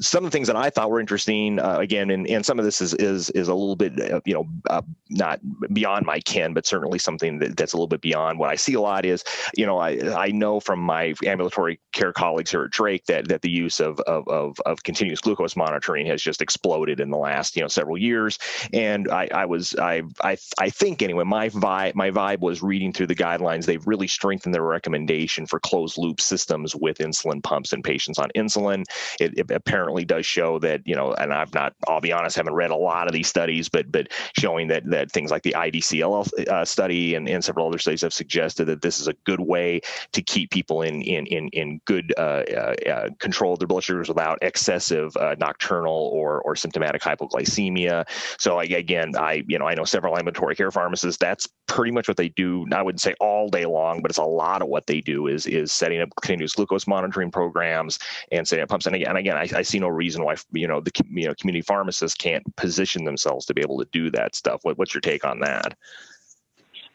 Some 0.00 0.24
of 0.24 0.30
the 0.30 0.34
things 0.36 0.48
that 0.48 0.56
I 0.56 0.70
thought 0.70 0.90
were 0.90 1.00
interesting, 1.00 1.58
uh, 1.58 1.78
again, 1.78 2.10
and, 2.10 2.26
and 2.26 2.44
some 2.44 2.58
of 2.58 2.64
this 2.64 2.80
is 2.80 2.94
is 2.94 3.30
is 3.30 3.48
a 3.48 3.54
little 3.54 3.76
bit, 3.76 3.98
uh, 4.12 4.20
you 4.24 4.34
know, 4.34 4.46
uh, 4.68 4.82
not 5.10 5.40
beyond 5.72 6.06
my 6.06 6.20
ken, 6.20 6.52
but 6.52 6.66
certainly 6.66 6.98
something 6.98 7.38
that, 7.38 7.56
that's 7.56 7.72
a 7.72 7.76
little 7.76 7.88
bit 7.88 8.00
beyond 8.00 8.38
what 8.38 8.50
I 8.50 8.56
see 8.56 8.74
a 8.74 8.80
lot 8.80 9.04
is, 9.04 9.24
you 9.56 9.66
know, 9.66 9.78
I 9.78 9.90
I 10.16 10.28
know 10.28 10.60
from 10.60 10.80
my 10.80 11.14
ambulatory 11.24 11.80
care 11.92 12.12
colleagues 12.12 12.50
here 12.50 12.64
at 12.64 12.70
Drake 12.70 13.06
that 13.06 13.28
that 13.28 13.42
the 13.42 13.50
use 13.50 13.80
of 13.80 14.00
of 14.00 14.26
of, 14.28 14.56
of 14.66 14.82
continuous 14.82 15.20
glucose 15.20 15.56
monitoring 15.56 16.06
has 16.06 16.22
just 16.22 16.42
exploded 16.42 17.00
in 17.00 17.10
the 17.10 17.18
last 17.18 17.56
you 17.56 17.62
know 17.62 17.68
several 17.68 17.98
years. 17.98 18.38
And 18.72 19.08
I 19.10 19.28
I 19.32 19.44
was 19.46 19.74
I 19.76 20.02
I 20.22 20.36
I 20.58 20.70
think 20.70 21.02
anyway, 21.02 21.24
my 21.24 21.48
vibe 21.50 21.94
my 21.94 22.10
vibe 22.10 22.40
was 22.40 22.62
reading 22.62 22.92
through 22.92 23.08
the 23.08 23.14
guidelines. 23.14 23.66
They've 23.66 23.86
really 23.86 24.08
strengthened 24.08 24.54
their 24.54 24.62
recommendation 24.62 25.46
for 25.46 25.60
closed 25.60 25.98
loop 25.98 26.20
systems 26.20 26.74
with 26.74 27.00
insulin 27.10 27.42
pumps 27.42 27.72
in 27.72 27.82
patients 27.82 28.18
on 28.18 28.30
insulin. 28.36 28.84
It, 29.20 29.38
it, 29.38 29.50
apparently 29.50 30.04
does 30.04 30.24
show 30.24 30.58
that, 30.60 30.80
you 30.86 30.94
know, 30.94 31.12
and 31.14 31.32
I've 31.32 31.52
not, 31.52 31.74
I'll 31.88 32.00
be 32.00 32.12
honest, 32.12 32.36
haven't 32.36 32.54
read 32.54 32.70
a 32.70 32.76
lot 32.76 33.06
of 33.06 33.12
these 33.12 33.28
studies, 33.28 33.68
but 33.68 33.90
but 33.90 34.08
showing 34.38 34.68
that 34.68 34.88
that 34.90 35.10
things 35.10 35.30
like 35.30 35.42
the 35.42 35.54
IDCL 35.56 36.48
uh, 36.48 36.64
study 36.64 37.14
and, 37.14 37.28
and 37.28 37.44
several 37.44 37.68
other 37.68 37.78
studies 37.78 38.02
have 38.02 38.12
suggested 38.12 38.66
that 38.66 38.82
this 38.82 39.00
is 39.00 39.08
a 39.08 39.14
good 39.24 39.40
way 39.40 39.80
to 40.12 40.22
keep 40.22 40.50
people 40.50 40.82
in 40.82 41.02
in 41.02 41.26
in, 41.26 41.48
in 41.48 41.80
good 41.84 42.12
uh, 42.16 42.44
uh, 42.50 42.74
uh 42.88 43.08
control 43.18 43.52
of 43.52 43.58
their 43.58 43.68
blood 43.68 43.82
sugars 43.82 44.08
without 44.08 44.38
excessive 44.42 45.16
uh, 45.16 45.34
nocturnal 45.38 46.10
or 46.12 46.40
or 46.42 46.54
symptomatic 46.56 47.02
hypoglycemia. 47.02 48.04
So 48.38 48.58
I, 48.58 48.64
again, 48.64 49.12
I 49.16 49.44
you 49.46 49.58
know 49.58 49.66
I 49.66 49.74
know 49.74 49.84
several 49.84 50.16
ambulatory 50.16 50.54
care 50.54 50.70
pharmacists. 50.70 51.18
That's 51.18 51.48
pretty 51.66 51.92
much 51.92 52.08
what 52.08 52.16
they 52.16 52.28
do. 52.30 52.66
I 52.72 52.82
wouldn't 52.82 53.00
say 53.00 53.14
all 53.20 53.48
day 53.48 53.66
long, 53.66 54.02
but 54.02 54.10
it's 54.10 54.18
a 54.18 54.24
lot 54.24 54.62
of 54.62 54.68
what 54.68 54.86
they 54.86 55.00
do 55.00 55.26
is 55.26 55.46
is 55.46 55.72
setting 55.72 56.00
up 56.00 56.08
continuous 56.20 56.54
glucose 56.54 56.86
monitoring 56.86 56.99
programs 57.30 57.98
and 58.32 58.46
setting 58.46 58.62
up 58.62 58.68
pumps. 58.68 58.86
And 58.86 58.96
again, 58.96 59.08
and 59.08 59.18
again 59.18 59.36
I, 59.36 59.48
I, 59.58 59.62
see 59.62 59.78
no 59.78 59.88
reason 59.88 60.24
why 60.24 60.36
you 60.52 60.66
know 60.66 60.80
the 60.80 60.90
you 61.10 61.26
know 61.26 61.34
community 61.34 61.62
pharmacists 61.62 62.16
can't 62.16 62.44
position 62.56 63.04
themselves 63.04 63.46
to 63.46 63.54
be 63.54 63.62
able 63.62 63.78
to 63.78 63.86
do 63.92 64.10
that 64.10 64.34
stuff. 64.34 64.60
What, 64.62 64.78
what's 64.78 64.94
your 64.94 65.00
take 65.00 65.24
on 65.24 65.40
that? 65.40 65.76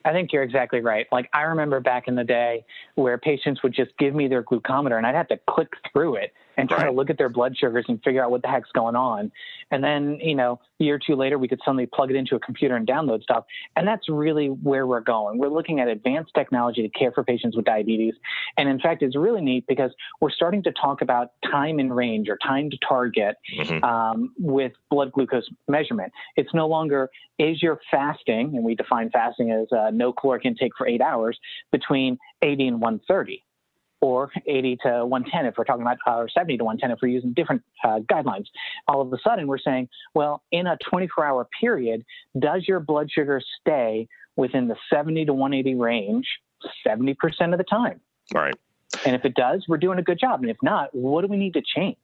I 0.06 0.12
think 0.12 0.32
you're 0.32 0.44
exactly 0.44 0.82
right. 0.82 1.08
Like 1.12 1.30
I 1.34 1.42
remember 1.42 1.80
back 1.80 2.08
in 2.08 2.16
the 2.16 2.24
day 2.24 2.64
where 2.94 3.18
patients 3.18 3.64
would 3.64 3.74
just 3.74 3.98
give 3.98 4.14
me 4.14 4.28
their 4.28 4.44
glucometer 4.44 4.98
and 4.98 5.06
I'd 5.06 5.16
have 5.16 5.28
to 5.30 5.40
click 5.50 5.70
through 5.92 6.16
it 6.16 6.34
and 6.58 6.70
try 6.70 6.80
right. 6.80 6.86
to 6.86 6.92
look 6.92 7.10
at 7.10 7.18
their 7.18 7.30
blood 7.30 7.56
sugars 7.58 7.86
and 7.88 8.02
figure 8.04 8.24
out 8.24 8.32
what 8.32 8.42
the 8.42 8.48
heck's 8.48 8.72
going 8.72 8.96
on. 8.96 9.32
And 9.72 9.84
then, 9.84 10.20
you 10.22 10.36
know, 10.36 10.60
a 10.80 10.84
year 10.84 10.96
or 10.96 11.00
two 11.00 11.16
later, 11.16 11.38
we 11.38 11.48
could 11.48 11.60
suddenly 11.64 11.86
plug 11.86 12.12
it 12.12 12.16
into 12.16 12.36
a 12.36 12.40
computer 12.40 12.76
and 12.76 12.88
download 12.88 13.24
stuff. 13.24 13.46
And 13.76 13.88
that's 13.88 14.08
really 14.10 14.48
where 14.48 14.88
we're 14.88 15.02
going. 15.02 15.38
We're 15.38 15.50
looking 15.50 15.80
at 15.80 15.88
advanced 15.88 16.32
technology 16.36 16.82
to 16.82 16.90
care 16.90 17.12
for 17.12 17.24
patients 17.24 17.56
with 17.56 17.66
diabetes. 17.66 18.14
And 18.58 18.70
in 18.70 18.80
fact, 18.80 19.02
it's 19.02 19.16
really 19.16 19.42
neat 19.42 19.66
because 19.68 19.92
we're 20.22 20.32
starting 20.32 20.64
to 20.64 20.72
talk 20.72 21.02
about 21.02 21.32
time 21.50 21.80
in 21.80 21.92
range 21.92 22.30
or 22.30 22.38
time 22.46 22.70
to 22.70 22.78
target 22.88 23.36
mm-hmm. 23.58 23.84
um, 23.84 24.34
with 24.38 24.74
blood 24.90 25.12
glucose 25.12 25.48
measurement. 25.68 26.12
It's 26.36 26.54
no 26.54 26.68
longer 26.68 27.10
is 27.38 27.62
your 27.62 27.80
fasting, 27.92 28.54
and 28.56 28.64
we 28.64 28.76
define 28.76 29.10
fasting 29.10 29.52
as 29.52 29.68
uh, 29.72 29.92
no 29.92 30.14
caloric 30.14 30.46
intake 30.46 30.72
for 30.78 30.88
eight 30.88 31.02
hours 31.02 31.38
between 31.72 32.18
80 32.42 32.68
and 32.68 32.82
130 32.82 33.45
or 34.06 34.32
80 34.46 34.78
to 34.84 35.06
110 35.06 35.46
if 35.48 35.58
we're 35.58 35.64
talking 35.64 35.82
about, 35.82 35.98
or 36.06 36.30
70 36.30 36.58
to 36.58 36.64
110 36.64 36.92
if 36.92 37.00
we're 37.02 37.10
using 37.10 37.34
different 37.34 37.64
uh, 37.84 38.00
guidelines. 38.00 38.46
All 38.88 39.02
of 39.02 39.12
a 39.12 39.18
sudden, 39.24 39.48
we're 39.48 39.58
saying, 39.58 39.90
well, 40.14 40.44
in 40.52 40.68
a 40.68 40.78
24 40.90 41.26
hour 41.26 41.48
period, 41.60 42.06
does 42.38 42.68
your 42.68 42.80
blood 42.80 43.10
sugar 43.12 43.42
stay 43.62 44.08
within 44.36 44.68
the 44.68 44.76
70 44.94 45.26
to 45.26 45.34
180 45.34 45.76
range 45.76 46.28
70% 46.86 47.16
of 47.52 47.58
the 47.58 47.64
time? 47.64 48.00
All 48.36 48.42
right. 48.42 48.56
And 49.06 49.16
if 49.16 49.26
it 49.26 49.34
does, 49.34 49.66
we're 49.68 49.78
doing 49.78 49.98
a 49.98 50.04
good 50.04 50.20
job. 50.20 50.42
And 50.42 50.52
if 50.52 50.58
not, 50.62 50.94
what 50.94 51.22
do 51.22 51.28
we 51.28 51.38
need 51.38 51.54
to 51.54 51.62
change? 51.62 51.98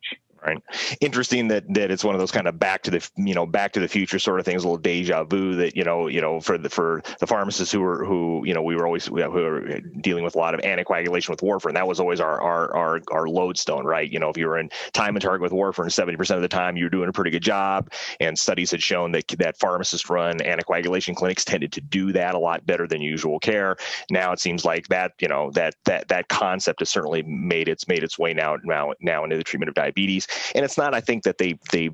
Right? 0.45 0.62
Interesting 1.00 1.48
that 1.50 1.71
that 1.74 1.91
it's 1.91 2.03
one 2.03 2.15
of 2.15 2.19
those 2.19 2.31
kind 2.31 2.48
of 2.48 2.57
back 2.60 2.83
to 2.83 2.91
the 2.91 3.10
you 3.15 3.33
know 3.33 3.45
back 3.45 3.74
to 3.74 3.79
the 3.79 3.88
future 3.88 4.19
sort 4.19 4.39
of 4.39 4.45
things 4.45 4.63
a 4.63 4.67
little 4.67 4.81
deja 4.81 5.24
vu 5.24 5.55
that 5.55 5.75
you 5.75 5.83
know 5.83 6.07
you 6.07 6.21
know 6.21 6.39
for 6.39 6.57
the 6.57 6.69
for 6.69 7.01
the 7.19 7.27
pharmacists 7.27 7.71
who 7.71 7.81
were 7.81 8.03
who 8.05 8.43
you 8.45 8.53
know 8.53 8.62
we 8.62 8.75
were 8.75 8.86
always 8.86 9.05
who 9.05 9.15
were 9.15 9.79
dealing 10.01 10.24
with 10.24 10.36
a 10.36 10.38
lot 10.38 10.53
of 10.53 10.62
anticoagulation 10.62 11.29
with 11.29 11.41
warfarin. 11.41 11.74
That 11.74 11.88
was 11.88 12.00
always 12.00 12.19
our 12.19 12.41
our 12.41 12.75
our, 12.75 13.01
our 13.12 13.27
lodestone 13.27 13.86
right? 13.86 14.10
You 14.10 14.19
know 14.19 14.29
if 14.29 14.38
you 14.38 14.48
were 14.48 14.57
in 14.57 14.69
time 14.93 15.15
and 15.15 15.21
target 15.21 15.41
with 15.41 15.51
warfarin 15.51 15.91
70% 15.91 16.36
of 16.36 16.41
the 16.41 16.48
time 16.48 16.77
you 16.77 16.86
were 16.86 16.89
doing 16.89 17.10
a 17.10 17.13
pretty 17.13 17.31
good 17.31 17.43
job. 17.43 17.91
And 18.19 18.38
studies 18.38 18.71
had 18.71 18.81
shown 18.81 19.12
that 19.12 19.27
that 19.38 19.60
pharmacists 19.60 20.10
run 20.10 20.39
anticoagulation 20.39 21.15
clinics 21.15 21.45
tended 21.45 21.71
to 21.74 21.81
do 21.81 22.12
that 22.13 22.36
a 22.36 22.39
lot 22.39 22.65
better 22.65 22.88
than 22.88 23.01
usual 23.01 23.39
care. 23.39 23.77
Now 24.10 24.31
it 24.31 24.39
seems 24.39 24.65
like 24.65 24.88
that 24.88 25.13
you 25.19 25.27
know 25.27 25.51
that 25.51 25.75
that 25.86 26.07
that 26.07 26.27
concept 26.29 26.79
has 26.79 26.89
certainly 26.89 27.21
made 27.24 27.67
its 27.67 27.88
made 27.88 28.03
its 28.03 28.17
way 28.17 28.33
now 28.33 28.57
now 28.63 28.93
now 29.01 29.24
into 29.24 29.38
the 29.38 29.43
treatment 29.43 29.69
of 29.69 29.75
diabetes 29.75 30.27
and 30.55 30.65
it's 30.65 30.77
not, 30.77 30.93
I 30.93 31.01
think, 31.01 31.23
that 31.23 31.38
they 31.38 31.57
they 31.71 31.89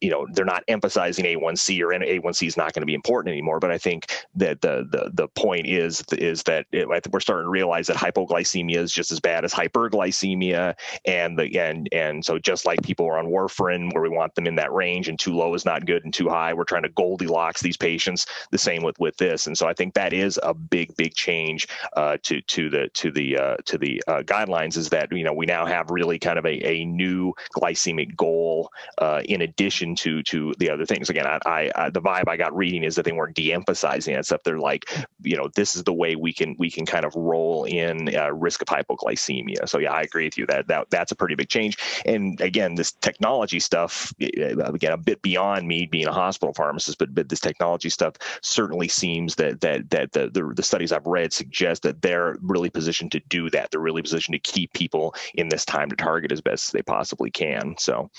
you 0.00 0.10
know 0.10 0.26
they're 0.32 0.44
not 0.44 0.64
emphasizing 0.68 1.24
A1C 1.24 1.80
or 1.80 1.88
A1C 1.88 2.46
is 2.46 2.56
not 2.56 2.72
going 2.72 2.82
to 2.82 2.86
be 2.86 2.94
important 2.94 3.32
anymore. 3.32 3.60
But 3.60 3.70
I 3.70 3.78
think 3.78 4.24
that 4.34 4.60
the 4.60 4.86
the 4.90 5.10
the 5.12 5.28
point 5.28 5.66
is 5.66 6.02
is 6.12 6.42
that 6.44 6.66
it, 6.72 6.88
we're 6.88 7.20
starting 7.20 7.46
to 7.46 7.50
realize 7.50 7.86
that 7.86 7.96
hypoglycemia 7.96 8.76
is 8.76 8.92
just 8.92 9.10
as 9.12 9.20
bad 9.20 9.44
as 9.44 9.52
hyperglycemia, 9.52 10.74
and 11.04 11.38
the 11.38 11.58
and 11.58 11.88
and 11.92 12.24
so 12.24 12.38
just 12.38 12.64
like 12.66 12.82
people 12.82 13.06
are 13.06 13.18
on 13.18 13.26
warfarin 13.26 13.92
where 13.92 14.02
we 14.02 14.08
want 14.08 14.34
them 14.34 14.46
in 14.46 14.56
that 14.56 14.72
range, 14.72 15.08
and 15.08 15.18
too 15.18 15.34
low 15.34 15.54
is 15.54 15.64
not 15.64 15.86
good 15.86 16.04
and 16.04 16.14
too 16.14 16.28
high, 16.28 16.54
we're 16.54 16.64
trying 16.64 16.82
to 16.82 16.88
Goldilocks 16.90 17.62
these 17.62 17.76
patients. 17.76 18.26
The 18.50 18.58
same 18.58 18.82
with 18.82 18.98
with 18.98 19.16
this, 19.16 19.46
and 19.46 19.56
so 19.56 19.66
I 19.66 19.72
think 19.72 19.94
that 19.94 20.12
is 20.12 20.38
a 20.42 20.54
big 20.54 20.94
big 20.96 21.14
change 21.14 21.66
uh, 21.96 22.16
to 22.22 22.40
to 22.42 22.70
the 22.70 22.88
to 22.94 23.10
the 23.10 23.38
uh, 23.38 23.56
to 23.66 23.78
the 23.78 24.02
uh, 24.06 24.22
guidelines 24.22 24.76
is 24.76 24.88
that 24.90 25.10
you 25.12 25.24
know 25.24 25.32
we 25.32 25.46
now 25.46 25.66
have 25.66 25.90
really 25.90 26.18
kind 26.18 26.38
of 26.38 26.46
a, 26.46 26.66
a 26.66 26.84
new 26.84 27.32
glycemic 27.56 28.14
goal 28.16 28.70
uh, 28.98 29.22
in 29.24 29.42
addition 29.42 29.71
addition 29.72 29.94
to 29.94 30.22
to 30.22 30.54
the 30.58 30.70
other 30.70 30.86
things. 30.86 31.10
Again, 31.10 31.26
I, 31.26 31.70
I 31.74 31.90
the 31.90 32.00
vibe 32.00 32.28
I 32.28 32.36
got 32.36 32.54
reading 32.54 32.84
is 32.84 32.96
that 32.96 33.04
they 33.04 33.12
weren't 33.12 33.34
de-emphasizing 33.34 34.14
that 34.14 34.26
stuff. 34.26 34.42
They're 34.44 34.58
like, 34.58 34.84
you 35.22 35.36
know, 35.36 35.48
this 35.54 35.76
is 35.76 35.84
the 35.84 35.92
way 35.92 36.16
we 36.16 36.32
can 36.32 36.56
we 36.58 36.70
can 36.70 36.86
kind 36.86 37.04
of 37.04 37.14
roll 37.14 37.64
in 37.64 38.14
uh, 38.14 38.32
risk 38.32 38.62
of 38.62 38.68
hypoglycemia. 38.68 39.68
So 39.68 39.78
yeah, 39.78 39.92
I 39.92 40.02
agree 40.02 40.24
with 40.24 40.38
you 40.38 40.46
that 40.46 40.68
that 40.68 40.90
that's 40.90 41.12
a 41.12 41.16
pretty 41.16 41.34
big 41.34 41.48
change. 41.48 41.78
And 42.04 42.40
again, 42.40 42.74
this 42.74 42.92
technology 42.92 43.60
stuff, 43.60 44.12
again, 44.20 44.92
a 44.92 44.96
bit 44.96 45.22
beyond 45.22 45.66
me 45.66 45.86
being 45.86 46.06
a 46.06 46.12
hospital 46.12 46.52
pharmacist, 46.54 46.98
but 46.98 47.14
but 47.14 47.28
this 47.28 47.40
technology 47.40 47.88
stuff 47.88 48.14
certainly 48.42 48.88
seems 48.88 49.36
that 49.36 49.60
that 49.62 49.90
that 49.90 50.12
the 50.12 50.28
the, 50.30 50.52
the 50.54 50.62
studies 50.62 50.92
I've 50.92 51.06
read 51.06 51.32
suggest 51.32 51.82
that 51.82 52.02
they're 52.02 52.36
really 52.42 52.70
positioned 52.70 53.12
to 53.12 53.20
do 53.28 53.48
that. 53.50 53.70
They're 53.70 53.80
really 53.80 54.02
positioned 54.02 54.34
to 54.34 54.52
keep 54.52 54.72
people 54.72 55.14
in 55.34 55.48
this 55.48 55.64
time 55.64 55.88
to 55.90 55.96
target 55.96 56.32
as 56.32 56.40
best 56.40 56.68
as 56.68 56.72
they 56.72 56.82
possibly 56.82 57.30
can. 57.30 57.74
So, 57.78 58.10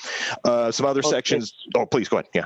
uh, 0.43 0.71
some 0.71 0.85
other 0.85 1.01
sections 1.01 1.42
Oh, 1.75 1.85
please 1.85 2.09
go 2.09 2.17
ahead. 2.17 2.29
Yeah. 2.33 2.45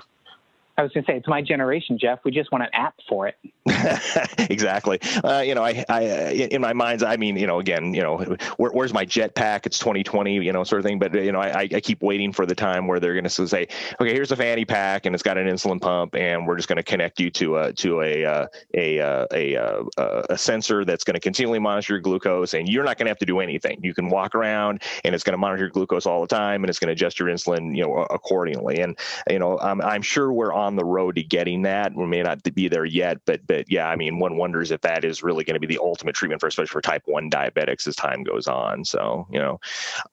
I 0.78 0.84
was 0.84 0.92
going 0.92 1.04
to 1.06 1.12
say 1.12 1.18
it's 1.18 1.28
my 1.28 1.42
generation, 1.42 1.98
Jeff. 2.00 2.20
We 2.24 2.30
just 2.30 2.52
want 2.52 2.64
an 2.64 2.70
app 2.72 2.94
for 3.10 3.28
it. 3.28 3.36
exactly. 4.50 5.00
Uh, 5.24 5.40
you 5.40 5.56
know, 5.56 5.64
I, 5.64 5.84
I, 5.90 6.06
uh, 6.08 6.30
in 6.30 6.62
my 6.62 6.74
mind's, 6.74 7.02
I 7.02 7.18
mean, 7.18 7.36
you 7.36 7.48
know, 7.48 7.60
again, 7.60 7.96
you 7.96 8.02
know, 8.04 8.18
where, 8.58 8.72
where's 8.72 8.94
my 8.94 9.04
jetpack? 9.04 9.66
It's 9.66 9.80
2020, 9.80 10.36
you 10.36 10.54
know, 10.54 10.64
sort 10.64 10.80
of 10.80 10.86
thing. 10.86 11.00
But 11.00 11.16
you 11.16 11.32
know, 11.32 11.40
I, 11.40 11.62
I 11.62 11.80
keep 11.80 12.04
waiting 12.04 12.32
for 12.32 12.46
the 12.46 12.54
time 12.54 12.86
where 12.86 13.00
they're 13.00 13.14
going 13.14 13.24
to 13.24 13.48
say, 13.48 13.68
okay, 14.00 14.14
here's 14.14 14.32
a 14.32 14.36
fanny 14.36 14.66
pack, 14.66 15.06
and 15.08 15.16
it's 15.16 15.24
got 15.24 15.38
an 15.38 15.48
insulin 15.48 15.82
pump, 15.82 16.16
and 16.16 16.46
we're 16.46 16.56
just 16.56 16.68
going 16.68 16.78
to 16.78 16.84
connect 16.84 17.20
you 17.20 17.32
to 17.32 17.58
a 17.58 17.74
to 17.74 18.02
a 18.02 18.26
uh, 18.26 18.48
a 18.76 19.00
uh, 19.00 19.26
a, 19.34 19.54
a, 19.56 19.84
a 20.30 20.38
sensor 20.38 20.86
that's 20.86 21.04
going 21.04 21.16
to 21.16 21.20
continually 21.20 21.60
monitor 21.60 21.94
your 21.94 22.02
glucose, 22.02 22.54
and 22.54 22.70
you're 22.70 22.84
not 22.84 22.98
going 22.98 23.08
to 23.08 23.12
have 23.12 23.20
to 23.20 23.26
do 23.26 23.40
anything. 23.40 23.80
You 23.82 23.94
can 23.96 24.10
walk 24.10 24.36
around, 24.36 24.84
and 25.04 25.16
it's 25.16 25.24
going 25.24 25.34
to 25.34 25.40
monitor 25.40 25.64
your 25.64 25.72
glucose 25.72 26.06
all 26.06 26.22
the 26.22 26.28
time, 26.28 26.64
and 26.64 26.70
it's 26.70 26.78
going 26.78 26.88
to 26.88 26.94
adjust 26.94 27.20
your 27.20 27.30
insulin, 27.30 27.76
you 27.76 27.84
know, 27.84 28.06
accordingly. 28.12 28.80
And 28.80 28.98
you 29.30 29.40
know, 29.40 29.58
I'm, 29.60 29.82
I'm 29.82 30.04
sure 30.04 30.32
we're 30.32 30.54
on 30.54 30.67
on 30.68 30.76
the 30.76 30.86
road 30.86 31.16
to 31.16 31.24
getting 31.24 31.64
that. 31.64 31.96
We 31.96 32.06
may 32.06 32.22
not 32.22 32.44
be 32.54 32.68
there 32.68 32.86
yet, 32.86 33.20
but 33.26 33.46
but 33.48 33.66
yeah, 33.72 33.88
I 33.88 33.96
mean, 33.96 34.20
one 34.20 34.38
wonders 34.38 34.72
if 34.72 34.82
that 34.82 35.04
is 35.06 35.24
really 35.24 35.44
going 35.44 35.56
to 35.56 35.60
be 35.60 35.74
the 35.74 35.80
ultimate 35.82 36.14
treatment 36.14 36.42
for, 36.42 36.48
especially 36.48 36.68
for 36.68 36.82
type 36.82 37.04
one 37.06 37.30
diabetics 37.30 37.88
as 37.88 37.96
time 37.96 38.24
goes 38.24 38.48
on. 38.48 38.86
So 38.86 39.28
you 39.32 39.40
know, 39.40 39.60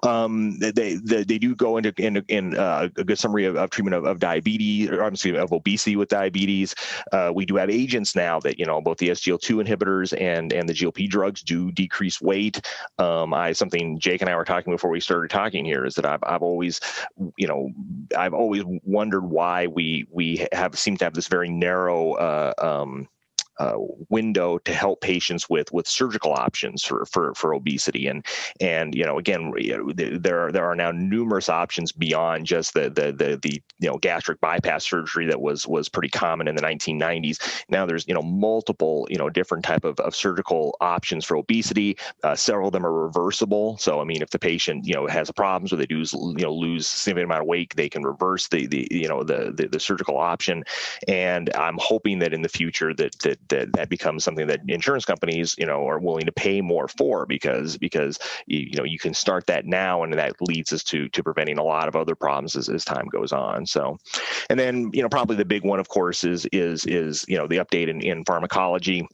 um, 0.03 0.59
they, 0.59 0.71
they 0.95 1.25
they 1.25 1.39
do 1.39 1.55
go 1.55 1.77
into 1.77 1.93
in, 1.99 2.25
in 2.29 2.57
uh, 2.57 2.89
a 2.97 3.05
good 3.05 3.19
summary 3.19 3.45
of, 3.45 3.57
of 3.57 3.71
treatment 3.71 3.95
of, 3.95 4.05
of 4.05 4.21
diabetes 4.21 4.91
or 4.91 5.03
of 5.03 5.53
obesity 5.53 5.97
with 5.97 6.09
diabetes. 6.09 6.75
Uh, 7.13 7.33
we 7.35 7.45
do 7.45 7.57
have 7.57 7.71
agents 7.71 8.15
now 8.15 8.39
that 8.41 8.59
you 8.59 8.65
know 8.65 8.81
both 8.81 8.99
the 8.99 9.09
SGLT2 9.09 9.67
inhibitors 9.67 10.19
and 10.21 10.53
and 10.53 10.69
the 10.69 10.73
GLP 10.73 11.09
drugs 11.09 11.43
do 11.43 11.73
decrease 11.73 12.21
weight. 12.21 12.61
Um, 12.99 13.35
I 13.35 13.53
something 13.53 13.99
Jake 13.99 14.21
and 14.21 14.31
I 14.31 14.37
were 14.37 14.45
talking 14.45 14.73
before 14.73 14.91
we 14.91 15.01
started 15.01 15.31
talking 15.31 15.65
here 15.65 15.85
is 15.85 15.95
that 15.97 16.07
I've 16.07 16.23
I've 16.23 16.43
always 16.43 16.81
you 17.37 17.47
know 17.47 17.71
I've 18.17 18.35
always 18.35 18.63
wondered 18.85 19.25
why 19.25 19.67
we 19.67 20.07
we 20.11 20.44
have 20.53 20.79
seem 20.79 20.97
to 20.99 21.05
have 21.05 21.15
this 21.15 21.29
very 21.29 21.49
narrow 21.49 22.13
uh, 22.15 22.53
um, 22.59 23.09
uh, 23.59 23.77
window 24.09 24.59
to 24.59 24.75
help 24.75 25.01
patients 25.01 25.49
with 25.49 25.73
with 25.73 25.87
surgical 25.87 26.33
options 26.33 26.85
for 26.85 27.05
for, 27.07 27.35
for 27.35 27.55
obesity. 27.55 28.07
And 28.07 28.25
and 28.61 28.95
you 28.95 29.05
know 29.05 29.19
again 29.19 29.53
there 29.87 30.47
are 30.47 30.53
there 30.53 30.65
are 30.65 30.77
now 30.77 30.91
numerous 30.91 31.49
options 31.49 31.93
beyond 31.93 32.47
just 32.47 32.75
the 32.75 32.91
the 32.91 33.13
the, 33.13 33.39
the 33.43 33.63
you 33.79 33.89
know 33.89 33.99
gastric 33.99 34.41
bypass 34.41 34.85
surgery 34.85 35.27
that 35.27 35.41
was 35.41 35.67
was 35.67 35.89
pretty 35.89 36.09
common 36.09 36.49
in 36.49 36.57
the 36.57 36.63
1990s 36.63 37.65
now 37.69 37.87
there's 37.87 38.07
you 38.09 38.15
know 38.15 38.23
multiple 38.23 39.07
you 39.11 39.17
know 39.17 39.31
different 39.31 39.65
type 39.65 39.85
of, 39.85 39.99
of 40.01 40.15
surgical 40.15 40.77
options 40.81 41.25
for 41.25 41.37
obesity. 41.37 41.97
Uh, 42.23 42.35
several 42.35 42.69
of 42.69 42.73
them 42.73 42.85
are 42.85 42.93
reversible. 42.93 43.77
So 43.79 44.01
i 44.01 44.05
mean 44.05 44.23
if 44.23 44.31
the 44.31 44.39
patient 44.39 44.87
you 44.87 44.95
know 44.95 45.07
has 45.07 45.31
problems 45.31 45.73
or 45.73 45.77
they 45.77 45.87
do 45.87 46.05
you 46.37 46.45
know 46.45 46.53
lose 46.53 46.87
significant 46.87 47.31
amount 47.31 47.43
of 47.43 47.47
weight 47.47 47.75
they 47.77 47.89
can 47.89 48.03
reverse 48.03 48.49
the 48.49 48.67
the 48.67 48.89
you 48.91 49.09
know 49.09 49.23
the 49.23 49.53
the, 49.55 49.69
the 49.69 49.81
surgical 49.81 50.19
option. 50.19 50.65
And 51.09 51.51
i'm 51.55 51.79
hoping 51.81 52.19
that 52.21 52.33
in 52.33 52.43
the 52.43 52.49
future 52.49 52.95
that 52.95 53.19
that 53.21 53.39
that 53.49 53.73
that 53.75 53.89
becomes 53.89 54.25
something 54.25 54.47
that 54.47 54.61
insurance 54.69 55.05
companies 55.05 55.55
you 55.59 55.67
know 55.67 55.87
are 55.89 55.99
willing 55.99 56.27
to 56.27 56.33
pay 56.33 56.61
more 56.61 56.89
for 56.89 57.27
because 57.27 57.77
because 57.79 58.19
you, 58.47 58.77
know 58.77 58.85
you 58.85 58.99
can 58.99 59.15
start 59.15 59.47
that 59.47 59.67
now 59.67 60.03
and 60.03 60.13
that 60.15 60.35
leads 60.41 60.73
us 60.73 60.83
to 60.85 61.09
to 61.11 61.23
preventing 61.23 61.59
a 61.59 61.63
lot 61.63 61.89
of 61.89 61.97
other 61.97 62.15
problems 62.15 62.57
as, 62.57 62.69
as 62.69 62.85
time 62.85 63.07
goes 63.07 63.33
on. 63.33 63.67
So 63.67 63.99
and 64.51 64.59
then 64.59 64.91
you 64.93 65.03
know 65.03 65.09
probably 65.09 65.37
the 65.37 65.45
big 65.45 65.65
one 65.65 65.81
of 65.81 65.89
course 65.89 66.25
is 66.25 66.47
is 66.47 66.87
is 66.87 67.25
you 67.29 67.39
know 67.39 67.47
the 67.47 67.59
update 67.59 67.89
in, 67.89 68.01
in 68.01 68.25
pharmacology 68.25 69.07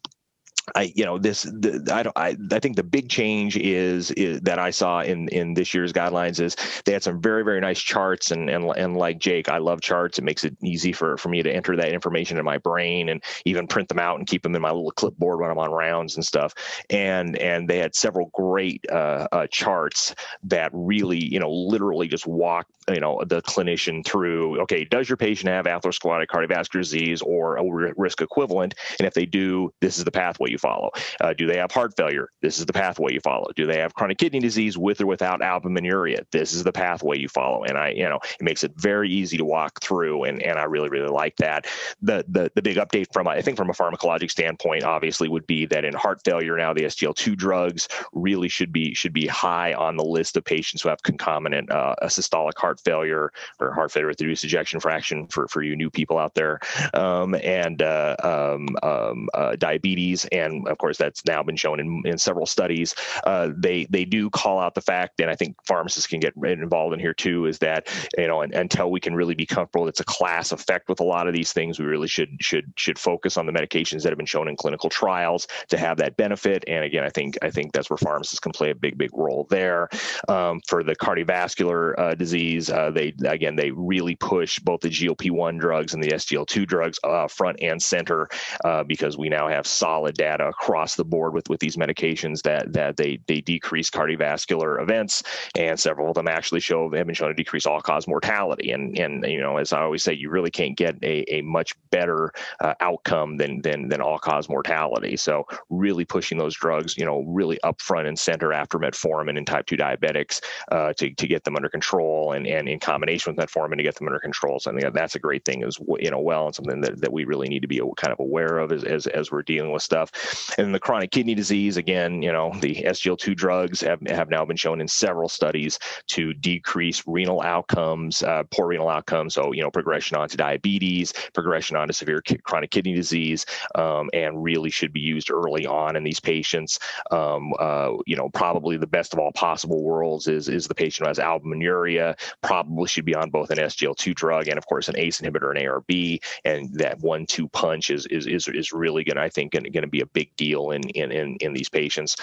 I, 0.75 0.93
you 0.95 1.05
know, 1.05 1.19
this, 1.19 1.43
the, 1.43 1.89
I 1.93 2.03
don't, 2.03 2.17
I, 2.17 2.37
I 2.53 2.59
think 2.59 2.77
the 2.77 2.83
big 2.83 3.09
change 3.09 3.57
is, 3.57 4.11
is 4.13 4.41
that 4.43 4.59
I 4.59 4.71
saw 4.71 5.01
in, 5.01 5.29
in 5.29 5.55
this 5.55 5.75
year's 5.75 5.93
guidelines 5.93 6.41
is 6.41 6.57
they 6.85 6.93
had 6.93 7.03
some 7.03 7.21
very, 7.21 7.45
very 7.45 7.61
nice 7.61 7.81
charts 7.81 8.31
and, 8.31 8.49
and, 8.51 8.65
and 8.77 8.97
like 8.97 9.19
Jake, 9.19 9.49
I 9.49 9.59
love 9.59 9.81
charts. 9.81 10.19
It 10.19 10.25
makes 10.25 10.45
it 10.45 10.57
easy 10.63 10.93
for, 10.93 11.17
for 11.17 11.29
me 11.29 11.43
to 11.43 11.53
enter 11.53 11.77
that 11.77 11.93
information 11.93 12.39
in 12.39 12.45
my 12.45 12.59
brain 12.59 13.09
and 13.09 13.23
even 13.45 13.67
print 13.67 13.89
them 13.89 13.99
out 13.99 14.19
and 14.19 14.27
keep 14.27 14.43
them 14.43 14.55
in 14.55 14.63
my 14.63 14.71
little 14.71 14.91
clipboard 14.93 15.41
when 15.41 15.51
I'm 15.51 15.59
on 15.59 15.71
rounds 15.71 16.17
and 16.17 16.25
stuff. 16.25 16.55
And, 16.89 17.37
and 17.39 17.69
they 17.69 17.79
had 17.79 17.95
several 17.95 18.31
great 18.33 18.85
uh, 18.91 19.29
uh, 19.33 19.47
charts 19.51 20.15
that 20.45 20.71
really, 20.73 21.23
you 21.23 21.39
know, 21.39 21.51
literally 21.51 22.09
just 22.09 22.27
walk, 22.27 22.67
you 22.89 23.01
know, 23.01 23.23
the 23.27 23.43
clinician 23.43 24.05
through, 24.05 24.61
okay, 24.63 24.85
does 24.85 25.09
your 25.09 25.17
patient 25.17 25.51
have 25.51 25.67
atherosclerotic 25.67 26.27
cardiovascular 26.27 26.81
disease 26.81 27.23
or 27.23 27.57
a 27.57 27.93
risk 27.97 28.21
equivalent? 28.21 28.75
And 28.99 29.07
if 29.07 29.15
they 29.15 29.27
do, 29.27 29.73
this 29.81 29.99
is 29.99 30.05
the 30.05 30.11
pathway 30.11 30.51
you 30.51 30.59
follow. 30.61 30.91
Uh, 31.21 31.33
do 31.33 31.47
they 31.47 31.57
have 31.57 31.71
heart 31.71 31.95
failure? 31.97 32.31
This 32.43 32.59
is 32.59 32.67
the 32.67 32.73
pathway 32.73 33.13
you 33.13 33.21
follow. 33.21 33.51
Do 33.57 33.67
they 33.67 33.79
have 33.79 33.95
chronic 33.95 34.19
kidney 34.19 34.41
disease 34.41 34.79
with 34.79 35.01
or 35.01 35.07
without 35.07 35.41
albuminuria? 35.41 36.25
This 36.31 36.53
is 36.53 36.63
the 36.63 36.73
pathway 36.73 37.19
you 37.19 37.29
follow. 37.29 37.65
And 37.65 37.77
I, 37.77 37.91
you 37.91 38.09
know, 38.09 38.21
it 38.39 38.43
makes 38.43 38.65
it 38.65 38.73
very 38.77 39.11
easy 39.11 39.37
to 39.37 39.45
walk 39.45 39.81
through, 39.83 40.25
and, 40.25 40.43
and 40.43 40.59
I 40.59 40.65
really, 40.65 40.89
really 40.89 41.09
like 41.09 41.37
that. 41.37 41.67
The, 42.03 42.25
the 42.29 42.51
the 42.55 42.63
big 42.63 42.77
update 42.77 43.13
from 43.13 43.27
I 43.27 43.41
think 43.43 43.57
from 43.57 43.71
a 43.71 43.73
pharmacologic 43.73 44.31
standpoint, 44.31 44.85
obviously, 44.85 45.29
would 45.29 45.47
be 45.47 45.67
that 45.67 45.85
in 45.85 45.95
heart 45.95 46.21
failure 46.25 46.57
now 46.57 46.73
the 46.73 46.83
SGLT2 46.83 47.37
drugs 47.37 47.89
really 48.13 48.49
should 48.49 48.73
be 48.73 48.95
should 48.95 49.13
be 49.13 49.27
high 49.27 49.73
on 49.75 49.97
the 49.97 50.05
list 50.05 50.37
of 50.37 50.45
patients 50.45 50.83
who 50.83 50.89
have 50.89 51.03
concomitant 51.03 51.71
uh, 51.71 51.95
systolic 52.05 52.57
heart 52.57 52.81
failure 52.81 53.33
or 53.61 53.73
heart 53.73 53.93
failure 53.93 54.09
with 54.09 54.21
reduced 54.21 54.45
ejection 54.45 54.81
fraction 54.81 55.27
for 55.29 55.49
for 55.49 55.63
you 55.63 55.77
new 55.77 55.91
people 55.91 56.19
out 56.19 56.35
there, 56.35 56.61
um, 56.95 57.35
and 57.37 57.83
uh, 57.83 58.17
um, 58.23 58.69
um, 58.83 59.29
uh, 59.35 59.57
diabetes, 59.57 60.27
and 60.33 60.40
of 60.67 60.79
course 60.79 60.97
that's 60.97 61.25
now 61.25 61.43
been 61.43 61.57
shown 61.57 61.81
in, 61.81 62.03
in 62.05 62.19
several 62.19 62.47
studies. 62.47 62.95
Uh, 63.25 63.51
they 63.57 63.87
they 63.91 64.05
do 64.05 64.31
call 64.31 64.59
out 64.59 64.75
the 64.75 64.81
fact, 64.81 65.21
and 65.21 65.31
I 65.31 65.35
think 65.35 65.57
pharmacists 65.65 66.07
can 66.07 66.21
get 66.21 66.35
involved 66.37 66.95
in 66.95 67.01
here 67.01 67.15
too, 67.15 67.47
is 67.47 67.59
that 67.59 67.89
you 68.17 68.27
know 68.27 68.43
and, 68.43 68.55
until 68.55 68.91
we 68.91 69.01
can 69.01 69.15
really 69.15 69.35
be 69.35 69.47
comfortable 69.47 69.89
it's 69.91 70.01
a 70.01 70.05
class 70.05 70.53
effect 70.53 70.89
with 70.89 71.01
a 71.01 71.05
lot 71.05 71.27
of 71.27 71.35
these 71.35 71.53
things, 71.53 71.79
we 71.79 71.85
really 71.85 72.09
should 72.09 72.37
should 72.41 72.73
should 72.77 72.99
focus 72.99 73.37
on 73.37 73.45
the 73.45 73.53
medications 73.53 74.03
that 74.03 74.11
have 74.11 74.17
been 74.17 74.27
shown 74.27 74.49
in 74.49 74.57
clinical 74.57 74.89
trials 74.89 75.47
to 75.69 75.77
have 75.77 75.99
that 75.99 76.17
benefit. 76.17 76.65
And 76.67 76.85
again, 76.85 77.05
I 77.05 77.11
think 77.11 77.37
I 77.43 77.51
think 77.51 77.73
that's 77.73 77.91
where 77.91 77.97
pharmacists 77.97 78.41
can 78.41 78.53
play 78.53 78.71
a 78.71 78.75
big 78.75 78.97
big 78.97 79.11
role 79.13 79.47
there. 79.51 79.89
Um, 80.29 80.61
for 80.67 80.83
the 80.83 80.97
cardiovascular 80.97 81.99
uh, 81.99 82.15
disease, 82.15 82.71
uh, 82.71 82.91
they 82.91 83.13
again 83.27 83.57
they 83.57 83.71
really 83.73 84.15
push 84.17 84.59
both 84.61 84.81
the 84.81 84.89
GLP-1 84.89 85.59
drugs 85.59 85.93
and 85.93 86.03
the 86.03 86.13
SGL2 86.13 86.67
drugs 86.67 86.99
uh, 87.05 87.29
front 87.29 87.59
and 87.61 87.83
center 87.83 88.29
uh, 88.65 88.85
because 88.85 89.19
we 89.19 89.29
now 89.29 89.49
have 89.49 89.67
solid 89.67 90.15
data 90.15 90.30
across 90.39 90.95
the 90.95 91.05
board 91.05 91.35
with 91.35 91.49
with 91.49 91.61
these 91.61 91.77
medications 91.77 92.43
that 92.43 92.73
that 92.73 92.97
they 92.97 93.19
they 93.27 93.41
decrease 93.41 93.91
cardiovascular 93.91 94.81
events, 94.81 95.23
and 95.57 95.79
several 95.79 96.09
of 96.09 96.15
them 96.15 96.29
actually 96.29 96.61
show 96.61 96.91
have 96.91 97.07
been 97.07 97.15
shown 97.15 97.29
to 97.29 97.35
decrease 97.35 97.67
all 97.67 97.81
cause 97.81 98.07
mortality. 98.07 98.71
And 98.73 98.99
and 98.99 99.25
you 99.25 99.41
know, 99.41 99.57
as 99.57 99.73
I 99.73 99.81
always 99.81 100.03
say, 100.03 100.13
you 100.13 100.31
really 100.31 100.51
can't 100.51 100.77
get 100.77 100.97
a, 101.03 101.25
a 101.35 101.43
much 101.43 101.75
better 101.91 102.33
uh, 102.61 102.75
outcome 102.81 103.37
than 103.37 103.63
than 103.63 103.89
than 103.89 104.01
all 104.01 104.19
cause 104.19 104.49
mortality. 104.49 105.17
So 105.17 105.47
really 105.71 106.05
pushing 106.05 106.39
those 106.39 106.55
drugs, 106.55 106.97
you 106.97 107.05
know, 107.05 107.23
really 107.27 107.61
up 107.63 107.81
front 107.81 108.07
and 108.07 108.19
center 108.19 108.53
after 108.53 108.79
metformin 108.79 109.39
in 109.39 109.45
type 109.45 109.67
two 109.67 109.77
diabetics 109.77 110.41
uh, 110.71 110.93
to 110.95 111.13
to 111.15 111.27
get 111.27 111.45
them 111.45 111.57
under 111.57 111.69
control, 111.69 112.33
and 112.33 112.47
and 112.47 112.69
in 112.69 112.79
combination 112.79 113.35
with 113.35 113.45
metformin 113.45 113.79
to 113.79 113.83
get 113.83 113.95
them 113.97 114.07
under 114.07 114.21
control. 114.21 114.61
So 114.61 114.71
I 114.71 114.79
think 114.79 114.95
that's 114.95 115.15
a 115.15 115.19
great 115.21 115.45
thing 115.45 115.63
as 115.65 115.79
you 115.99 116.11
know 116.11 116.21
well, 116.21 116.47
and 116.47 116.55
something 116.55 116.81
that, 116.83 117.01
that 117.01 117.13
we 117.13 117.25
really 117.25 117.49
need 117.49 117.63
to 117.63 117.69
be 117.69 117.81
kind 117.97 118.13
of 118.13 118.21
aware 118.21 118.59
of 118.59 118.73
as, 118.73 118.85
as 118.85 119.07
as 119.07 119.31
we're 119.31 119.43
dealing 119.43 119.73
with 119.73 119.83
stuff. 119.83 120.11
And 120.57 120.67
then 120.67 120.73
the 120.73 120.81
chronic 120.81 121.11
kidney 121.11 121.35
disease, 121.35 121.77
again, 121.77 122.23
you 122.23 122.33
know, 122.33 122.53
the 122.61 122.75
SGL2 122.75 123.37
drugs 123.37 123.81
have 123.81 124.01
have 124.09 124.31
now 124.31 124.45
been 124.45 124.57
shown 124.57 124.81
in 124.81 124.89
several 124.89 125.29
studies 125.29 125.79
to 126.09 126.35
decrease 126.35 127.03
renal 127.07 127.43
outcomes, 127.43 128.23
uh, 128.23 128.45
poor 128.51 128.69
renal 128.69 128.89
outcomes. 128.89 129.35
So 129.35 129.53
you 129.53 129.63
know, 129.63 129.71
progression 129.71 130.17
onto 130.17 130.37
diabetes, 130.37 131.13
progression 131.33 131.77
onto 131.77 131.93
severe 131.93 132.21
ki- 132.21 132.39
chronic 132.39 132.71
kidney 132.71 132.95
disease, 132.95 133.47
um, 133.75 134.11
and 134.13 134.43
really 134.43 134.71
should 134.71 134.93
be 134.93 135.01
used 135.01 135.31
early 135.31 135.67
on 135.67 135.97
in 135.97 136.05
these 136.05 136.21
patients. 136.21 136.79
Um, 137.11 137.53
uh, 137.59 137.93
you 138.07 138.17
know, 138.17 138.29
probably 138.31 138.77
the 138.77 138.87
best 138.87 139.13
of 139.13 139.19
all 139.19 139.33
possible 139.33 139.83
worlds 139.83 140.29
is 140.29 140.49
is 140.49 140.69
the 140.69 140.75
patient 140.75 141.07
who 141.07 141.09
has 141.09 141.19
albuminuria, 141.19 142.19
probably 142.43 142.89
should 142.89 143.05
be 143.05 143.15
on 143.15 143.31
both 143.31 143.51
an 143.51 143.59
SGL2 143.59 144.15
drug 144.15 144.49
and 144.49 144.59
of 144.59 144.67
course 144.67 144.89
an 144.89 144.99
ACE 144.99 145.21
inhibitor 145.21 145.51
and 145.51 145.59
ARB, 145.59 146.21
and 146.45 146.73
that 146.75 146.99
one-two 147.01 147.49
punch 147.49 147.91
is 147.91 148.07
is 148.07 148.27
is, 148.27 148.49
is 148.49 148.73
really 148.73 149.05
going 149.05 149.17
to 149.17 149.23
I 149.23 149.29
think 149.29 149.53
going 149.53 149.73
to 149.73 149.87
be 149.87 150.01
a 150.01 150.07
big 150.13 150.35
deal 150.37 150.71
in 150.71 150.83
in 150.91 151.13
in, 151.13 151.37
in 151.41 151.53
these 151.53 151.69
patients. 151.69 152.17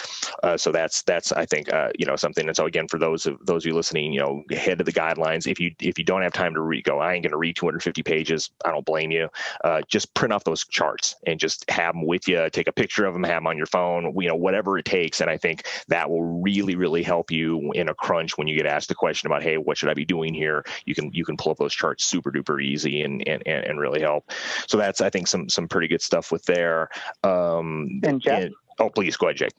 Uh, 0.44 0.58
so 0.58 0.72
that's 0.72 1.02
that's 1.04 1.32
I 1.32 1.46
think 1.46 1.72
uh, 1.72 1.90
you 1.98 2.06
know 2.06 2.16
something. 2.16 2.48
And 2.48 2.56
so 2.56 2.66
again, 2.66 2.88
for 2.88 3.00
those 3.00 3.26
of 3.26 3.38
those 3.46 3.64
of 3.64 3.68
you 3.68 3.76
listening, 3.76 4.14
you 4.14 4.20
know, 4.20 4.44
head 4.52 4.78
to 4.80 4.84
the 4.84 4.92
guidelines. 4.92 5.48
If 5.48 5.60
you 5.60 5.72
if 5.80 5.98
you 5.98 6.04
don't 6.06 6.22
have 6.22 6.34
time 6.34 6.54
to 6.54 6.62
read, 6.62 6.84
go. 6.84 7.00
I 7.00 7.14
ain't 7.14 7.24
going 7.24 7.32
to 7.32 7.38
read 7.38 7.56
250 7.56 8.04
pages. 8.04 8.50
I 8.66 8.72
don't 8.72 8.86
blame 8.86 9.12
you. 9.12 9.30
Uh, 9.64 9.82
just 9.88 10.14
print 10.14 10.34
off 10.34 10.44
those 10.44 10.66
charts 10.66 11.16
and 11.26 11.40
just 11.40 11.70
have 11.70 11.94
them 11.94 12.06
with 12.06 12.28
you. 12.28 12.50
Take 12.50 12.68
a 12.68 12.72
picture 12.72 13.06
of 13.06 13.14
them, 13.14 13.24
have 13.24 13.38
them 13.38 13.48
on 13.48 13.58
your 13.58 13.68
phone. 13.68 14.14
You 14.20 14.28
know, 14.28 14.36
whatever 14.36 14.78
it 14.78 14.86
takes. 14.86 15.22
And 15.22 15.30
I 15.30 15.38
think 15.38 15.68
that 15.88 16.10
will 16.10 16.24
really 16.24 16.76
really 16.76 17.04
help 17.04 17.32
you 17.32 17.72
in 17.74 17.90
a 17.90 17.94
crunch 17.94 18.38
when 18.38 18.48
you 18.48 18.58
get 18.58 18.66
asked 18.66 18.90
the 18.90 18.96
question 18.96 19.28
about, 19.28 19.44
hey, 19.44 19.58
what 19.58 19.78
should 19.78 19.90
I 19.90 19.94
be 19.94 20.06
doing 20.06 20.34
here? 20.34 20.64
You 20.86 20.96
can 20.96 21.12
you 21.14 21.26
can 21.26 21.38
pull 21.38 21.52
up 21.52 21.58
those 21.58 21.74
charts 21.74 22.06
super 22.06 22.32
duper 22.32 22.62
easy 22.64 23.02
and 23.02 23.28
and 23.28 23.46
and, 23.48 23.78
really 23.78 24.02
help. 24.02 24.32
So 24.68 24.78
that's 24.78 25.02
I 25.02 25.10
think 25.10 25.28
some 25.28 25.50
some 25.50 25.68
pretty 25.68 25.88
good 25.88 26.02
stuff 26.02 26.32
with 26.32 26.44
there. 26.46 26.90
Um, 27.24 27.77
and 28.04 28.22
Jeff. 28.22 28.44
And, 28.44 28.56
oh, 28.80 28.90
please 28.90 29.18
go 29.18 29.28
ahead, 29.28 29.38
Jake 29.38 29.54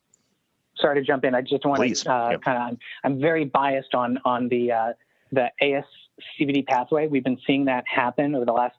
sorry 0.80 1.00
to 1.00 1.06
jump 1.06 1.24
in. 1.24 1.34
I 1.34 1.42
just 1.42 1.64
want 1.64 1.78
Please. 1.78 2.02
to 2.02 2.12
uh, 2.12 2.30
yep. 2.30 2.42
kind 2.42 2.72
of. 2.72 2.78
I'm 3.04 3.20
very 3.20 3.44
biased 3.44 3.94
on 3.94 4.18
on 4.24 4.48
the 4.48 4.72
uh, 4.72 4.92
the 5.32 5.50
ASCVD 5.62 6.66
pathway. 6.66 7.06
We've 7.06 7.24
been 7.24 7.38
seeing 7.46 7.64
that 7.66 7.84
happen 7.86 8.34
over 8.34 8.44
the 8.44 8.52
last 8.52 8.76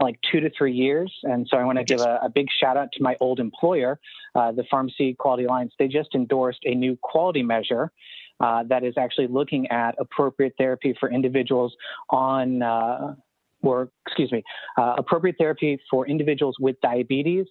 like 0.00 0.18
two 0.30 0.40
to 0.40 0.50
three 0.56 0.72
years, 0.72 1.12
and 1.24 1.46
so 1.48 1.56
I 1.56 1.64
want 1.64 1.78
to 1.78 1.84
give 1.84 2.00
a, 2.00 2.18
a, 2.24 2.28
big 2.28 2.48
shout 2.60 2.76
out 2.76 2.88
to 2.94 3.02
my 3.02 3.16
old 3.20 3.38
employer, 3.38 4.00
uh, 4.34 4.50
the 4.50 4.64
Pharmacy 4.68 5.14
Quality 5.14 5.44
Alliance. 5.44 5.72
They 5.78 5.86
just 5.86 6.14
endorsed 6.14 6.60
a 6.64 6.74
new 6.74 6.98
quality 7.02 7.42
measure. 7.42 7.92
Uh, 8.40 8.64
that 8.64 8.82
is 8.82 8.94
actually 8.98 9.28
looking 9.28 9.68
at 9.68 9.94
appropriate 9.98 10.54
therapy 10.58 10.96
for 10.98 11.08
individuals 11.12 11.76
on 12.10 12.62
uh, 12.62 13.14
or 13.62 13.90
excuse 14.06 14.32
me, 14.32 14.42
uh, 14.76 14.94
appropriate 14.98 15.36
therapy 15.38 15.78
for 15.88 16.06
individuals 16.08 16.56
with 16.58 16.80
diabetes 16.80 17.46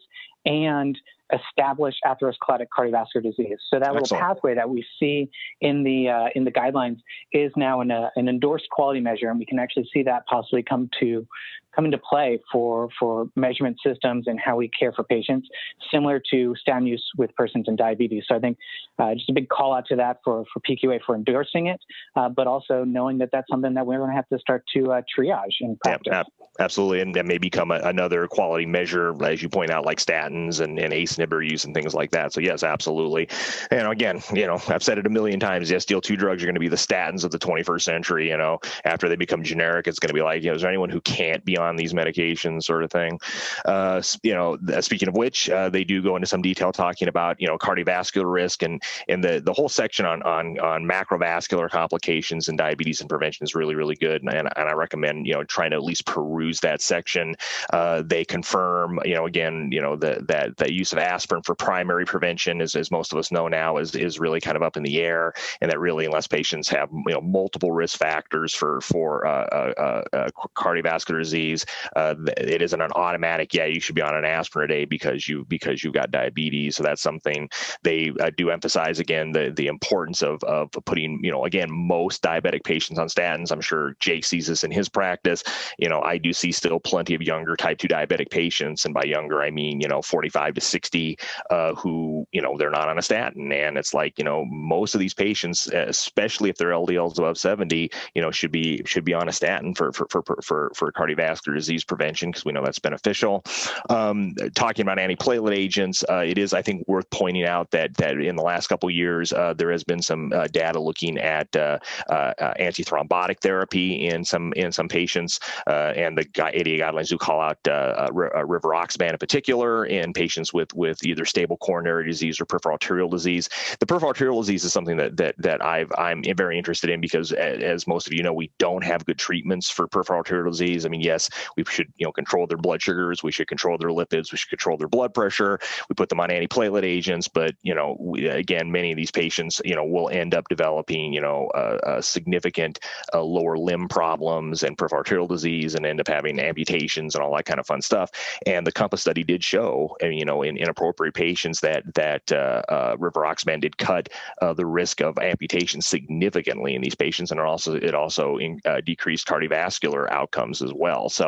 and 0.45 0.97
established 1.34 2.00
atherosclerotic 2.06 2.67
cardiovascular 2.78 3.24
disease. 3.24 3.58
So 3.70 3.80
that 3.80 3.96
Excellent. 3.96 4.12
little 4.12 4.17
pathway 4.17 4.56
that 4.56 4.70
we 4.70 4.86
see 5.00 5.30
in 5.62 5.84
the 5.84 6.10
uh, 6.10 6.28
in 6.36 6.44
the 6.44 6.52
guidelines 6.52 7.00
is 7.32 7.52
now 7.56 7.82
an, 7.82 7.91
uh, 7.91 8.10
an 8.15 8.28
endorsed 8.28 8.70
quality 8.70 9.00
measure, 9.00 9.30
and 9.30 9.39
we 9.39 9.46
can 9.46 9.60
actually 9.60 9.89
see 9.94 10.04
that 10.04 10.26
possibly 10.28 10.63
come 10.63 10.89
to 11.00 11.28
come 11.75 11.86
into 11.86 11.97
play 11.97 12.39
for 12.51 12.89
for 12.99 13.27
measurement 13.36 13.77
systems 13.86 14.27
and 14.27 14.39
how 14.39 14.55
we 14.55 14.69
care 14.69 14.91
for 14.91 15.03
patients, 15.03 15.47
similar 15.91 16.21
to 16.31 16.55
statin 16.60 16.88
use 16.88 17.03
with 17.17 17.34
persons 17.36 17.65
in 17.67 17.75
diabetes. 17.75 18.23
So 18.27 18.36
I 18.36 18.39
think 18.39 18.57
uh, 18.99 19.13
just 19.13 19.29
a 19.29 19.34
big 19.34 19.49
call 19.49 19.73
out 19.73 19.86
to 19.88 19.95
that 19.97 20.17
for 20.23 20.45
for 20.53 20.60
PQA 20.62 20.99
for 21.05 21.15
endorsing 21.15 21.67
it, 21.67 21.79
uh, 22.15 22.29
but 22.29 22.47
also 22.47 22.84
knowing 22.84 23.17
that 23.19 23.29
that's 23.31 23.47
something 23.49 23.73
that 23.73 23.86
we're 23.86 23.97
going 23.97 24.10
to 24.10 24.15
have 24.15 24.27
to 24.29 24.39
start 24.39 24.63
to 24.75 24.91
uh, 24.91 25.01
triage 25.17 25.62
in 25.62 25.77
practice. 25.84 26.12
Yeah, 26.12 26.23
absolutely, 26.60 27.01
and 27.01 27.15
that 27.15 27.25
may 27.25 27.38
become 27.38 27.71
a, 27.71 27.79
another 27.84 28.27
quality 28.27 28.65
measure, 28.65 29.13
as 29.23 29.41
you 29.41 29.49
point 29.49 29.71
out, 29.71 29.86
like 29.86 29.99
statins 29.99 30.60
and, 30.60 30.79
and 30.79 30.93
ACE 30.93 31.15
inhibitor 31.17 31.47
use 31.49 31.65
and 31.65 31.73
things 31.73 31.93
like 31.93 32.12
that. 32.12 32.34
So 32.34 32.41
yes, 32.41 32.63
absolutely. 32.63 33.29
And 33.71 33.88
again, 33.88 34.21
you 34.34 34.47
know, 34.47 34.62
I've 34.67 34.84
said 34.84 34.97
it 34.97 35.05
a 35.05 35.10
million 35.10 35.39
times. 35.39 35.69
The 35.69 35.75
SGLT2 35.75 36.17
drugs 36.17 36.43
are 36.43 36.45
going 36.45 36.55
to 36.55 36.60
be 36.60 36.67
the 36.67 36.75
statins 36.75 37.23
of 37.23 37.31
the 37.31 37.39
21st 37.39 37.81
century. 37.81 38.29
You 38.29 38.38
know, 38.38 38.60
after 38.86 39.10
they 39.10 39.15
become 39.15 39.43
generic, 39.43 39.88
it's 39.88 39.99
going 39.99 40.10
to 40.10 40.13
be 40.13 40.21
like, 40.21 40.43
you 40.43 40.49
know, 40.49 40.55
is 40.55 40.62
there 40.62 40.69
anyone 40.69 40.89
who 40.89 41.01
can't 41.01 41.43
be 41.45 41.57
on 41.62 41.76
these 41.76 41.93
medications, 41.93 42.63
sort 42.63 42.84
of 42.84 42.91
thing? 42.91 43.19
Uh, 43.65 44.02
you 44.24 44.34
know, 44.34 44.58
speaking 44.82 45.08
of 45.08 45.15
which, 45.15 45.50
uh, 45.50 45.69
they 45.69 45.84
do 45.84 46.02
go 46.02 46.15
into 46.15 46.28
some 46.28 46.41
detail 46.41 46.71
talking 46.71 47.08
about 47.08 47.39
you 47.39 47.47
know 47.47 47.58
cardiovascular 47.58 48.32
risk 48.32 48.63
and 48.63 48.82
and 49.08 49.24
the 49.24 49.41
the 49.43 49.54
whole 49.54 49.69
section 49.69 50.06
on 50.06 50.21
on 50.24 50.60
on 50.60 50.84
macrovascular 50.84 51.69
complications 51.69 52.47
and 52.47 52.58
diabetes 52.58 53.02
and 53.02 53.10
prevention 53.10 53.43
is 53.43 53.56
really 53.56 53.76
really 53.76 53.95
good. 53.95 54.21
And, 54.24 54.32
and 54.32 54.50
I 54.69 54.74
recommend 54.74 55.28
you 55.28 55.34
know 55.34 55.43
trying 55.43 55.71
to 55.71 55.78
at 55.78 55.84
least 55.84 56.06
peruse 56.06 56.60
that 56.62 56.82
section. 56.82 57.36
Uh, 57.71 58.02
they 58.06 58.26
confirm, 58.26 59.00
you 59.06 59.15
know, 59.15 59.26
again, 59.26 59.69
you 59.71 59.82
know, 59.82 59.95
the, 59.95 60.24
that 60.28 60.58
the 60.58 60.74
use 60.74 60.91
of 60.93 61.00
aspirin 61.00 61.41
for 61.43 61.56
primary 61.56 62.06
prevention, 62.06 62.62
as, 62.62 62.76
as 62.76 62.91
most 62.91 63.12
of 63.12 63.17
us 63.17 63.32
know 63.32 63.47
now, 63.47 63.78
is 63.78 63.95
is 63.95 64.19
really 64.19 64.41
kind 64.41 64.56
of 64.56 64.63
up 64.63 64.78
in 64.78 64.84
the 64.84 65.02
air, 65.02 65.34
and 65.60 65.69
that 65.71 65.80
really, 65.80 66.06
unless 66.06 66.28
patients 66.28 66.69
have 66.69 66.89
you 66.91 67.13
know 67.13 67.21
multiple 67.21 67.71
risk 67.71 67.97
factors 67.97 68.54
for 68.54 68.82
for 68.82 69.26
uh, 69.26 69.74
uh, 69.78 70.04
uh 70.13 70.30
cardiovascular 70.56 71.19
disease, 71.19 71.50
uh, 71.95 72.15
it 72.37 72.61
isn't 72.61 72.81
an 72.81 72.91
automatic. 72.95 73.53
Yeah, 73.53 73.65
you 73.65 73.79
should 73.79 73.95
be 73.95 74.01
on 74.01 74.15
an 74.15 74.25
aspirin 74.25 74.69
a 74.69 74.73
day 74.73 74.85
because 74.85 75.27
you 75.27 75.45
because 75.45 75.83
you've 75.83 75.93
got 75.93 76.11
diabetes. 76.11 76.75
So 76.75 76.83
that's 76.83 77.01
something 77.01 77.49
they 77.83 78.11
do 78.37 78.49
emphasize 78.49 78.99
again 78.99 79.31
the 79.31 79.51
the 79.55 79.67
importance 79.67 80.21
of 80.21 80.43
of 80.43 80.71
putting 80.85 81.19
you 81.23 81.31
know 81.31 81.45
again 81.45 81.69
most 81.71 82.21
diabetic 82.21 82.63
patients 82.63 82.99
on 82.99 83.07
statins. 83.07 83.51
I'm 83.51 83.61
sure 83.61 83.95
Jake 83.99 84.25
sees 84.25 84.47
this 84.47 84.63
in 84.63 84.71
his 84.71 84.89
practice. 84.89 85.43
You 85.77 85.89
know, 85.89 86.01
I 86.01 86.17
do 86.17 86.33
see 86.33 86.51
still 86.51 86.79
plenty 86.79 87.13
of 87.15 87.21
younger 87.21 87.55
type 87.55 87.77
two 87.79 87.87
diabetic 87.87 88.29
patients, 88.29 88.85
and 88.85 88.93
by 88.93 89.03
younger 89.03 89.41
I 89.41 89.51
mean 89.51 89.81
you 89.81 89.87
know 89.87 90.01
45 90.01 90.55
to 90.55 90.61
60 90.61 91.17
uh, 91.49 91.73
who 91.75 92.27
you 92.31 92.41
know 92.41 92.57
they're 92.57 92.69
not 92.69 92.87
on 92.87 92.97
a 92.97 93.01
statin 93.01 93.51
and 93.51 93.77
it's 93.77 93.93
like 93.93 94.17
you 94.17 94.23
know 94.23 94.45
most 94.45 94.93
of 94.93 94.99
these 94.99 95.13
patients 95.13 95.67
especially 95.67 96.49
if 96.49 96.57
their 96.57 96.71
ldl 96.71 97.11
is 97.11 97.17
above 97.17 97.37
70 97.37 97.89
you 98.15 98.21
know 98.21 98.31
should 98.31 98.51
be 98.51 98.81
should 98.85 99.03
be 99.03 99.13
on 99.13 99.27
a 99.27 99.31
statin 99.31 99.73
for 99.73 99.91
for 99.91 100.07
for 100.09 100.23
for, 100.43 100.71
for 100.75 100.91
cardiovascular 100.91 101.40
disease 101.43 101.84
prevention 101.84 102.30
because 102.30 102.45
we 102.45 102.51
know 102.51 102.63
that's 102.63 102.80
beneficial 102.80 103.43
um, 103.89 104.34
talking 104.56 104.84
about 104.84 104.97
antiplatelet 104.97 105.56
agents 105.56 106.04
uh, 106.10 106.23
it 106.25 106.38
is 106.38 106.54
i 106.54 106.62
think 106.62 106.88
worth 106.88 107.10
pointing 107.10 107.45
out 107.45 107.69
that 107.71 107.93
that 107.95 108.19
in 108.19 108.36
the 108.36 108.43
last 108.43 108.67
couple 108.67 108.89
years 108.89 109.34
uh, 109.34 109.54
there 109.54 109.71
has 109.71 109.84
been 109.84 110.01
some 110.01 110.32
uh, 110.34 110.47
data 110.47 110.80
looking 110.80 111.17
at 111.17 111.54
uh, 111.56 111.77
uh, 112.10 112.54
antithrombotic 112.60 113.39
therapy 113.39 114.08
in 114.08 114.23
some 114.23 114.54
in 114.54 114.71
some 114.71 114.88
patients 114.88 115.39
and 115.67 116.17
the 116.17 116.25
ADA 116.54 116.77
guidelines 116.84 117.10
do 117.10 117.17
call 117.17 117.39
out 117.39 117.62
rivaroxaban 117.63 119.12
in 119.12 119.17
particular 119.17 119.86
in 119.86 120.13
patients 120.13 120.54
with 120.54 120.73
with 120.73 121.04
either 121.06 121.25
stable 121.25 121.58
coronary 121.58 122.06
disease 122.06 122.39
or 122.39 122.45
peripheral 122.45 122.73
arterial 122.73 123.10
disease. 123.10 123.49
The 123.80 123.86
peripheral 123.86 124.10
arterial 124.10 124.41
disease 124.41 124.63
is 124.63 124.73
something 124.73 124.97
that 124.97 125.17
that 125.17 125.36
that 125.38 125.63
I've 125.63 125.91
I'm 125.97 126.23
very 126.36 126.58
interested 126.58 126.89
in 126.89 127.01
because 127.01 127.32
as 127.32 127.88
most 127.88 128.08
of 128.08 128.13
you 128.13 128.23
know, 128.23 128.34
we 128.34 128.51
don't 128.58 128.84
have 128.84 129.06
good 129.06 129.17
treatments 129.17 129.69
for 129.69 129.88
peripheral 129.88 130.17
arterial 130.17 130.51
disease. 130.51 130.86
I 130.86 130.89
mean, 130.89 131.01
yes, 131.01 131.30
we 131.58 131.63
should 131.65 131.91
you 131.98 132.06
know 132.06 132.12
control 132.12 132.48
their 132.48 132.58
blood 132.58 132.82
sugars, 132.82 133.24
we 133.24 133.32
should 133.32 133.48
control 133.48 133.78
their 133.78 133.89
lipids, 133.89 134.32
we 134.32 134.38
should 134.38 134.50
control 134.50 134.78
their 134.78 134.88
blood 134.88 135.13
pressure. 135.13 135.60
We 135.89 135.96
put 135.96 136.10
them 136.10 136.20
on 136.20 136.30
antiplatelet 136.30 136.84
agents, 136.84 137.28
but 137.28 137.56
you 137.62 137.76
know, 137.76 137.98
we, 138.00 138.28
again, 138.28 138.72
many 138.72 138.91
of 138.91 138.98
these 138.98 139.12
patients 139.12 139.62
you 139.65 139.76
know 139.76 139.86
will 139.86 140.10
end 140.10 140.36
up 140.36 140.48
developing 140.50 141.13
you 141.13 141.22
know 141.22 141.50
a 141.54 142.02
significant 142.02 142.80
uh, 143.13 143.22
lower 143.22 143.58
limb 143.58 143.88
problems 143.88 144.63
and 144.63 144.78
peripheral 144.78 145.00
arterial 145.00 145.28
disease 145.28 145.76
and 145.76 145.86
end 145.86 146.00
up 146.00 146.08
having 146.08 146.39
amputations 146.39 147.15
and 147.15 147.24
all 147.24 147.36
that 147.36 147.46
kind 147.46 147.60
of 147.60 147.65
fun 147.65 147.82
stuff. 147.82 148.12
And 148.46 148.65
the 148.65 148.72
COMPASS 148.72 149.02
study 149.02 149.24
did 149.24 149.44
show, 149.44 149.96
you 150.02 150.26
know, 150.26 150.44
in 150.44 150.58
inappropriate 150.58 151.15
patients 151.15 151.60
that 151.62 151.84
that 151.96 152.32
uh, 152.32 152.62
uh, 152.70 152.96
rivaroxaban 152.98 153.62
did 153.62 153.78
cut 153.78 154.10
uh, 154.41 154.54
the 154.54 154.65
risk 154.65 155.02
of 155.02 155.17
amputation 155.17 155.82
significantly 155.82 156.76
in 156.76 156.82
these 156.82 156.96
patients, 156.96 157.32
and 157.32 157.39
also 157.39 157.76
it 157.76 157.96
also 157.96 158.38
in, 158.38 158.60
uh, 158.65 158.82
decreased 158.82 159.28
cardiovascular 159.28 160.10
outcomes 160.12 160.62
as 160.62 160.74
well. 160.74 161.10
So 161.10 161.20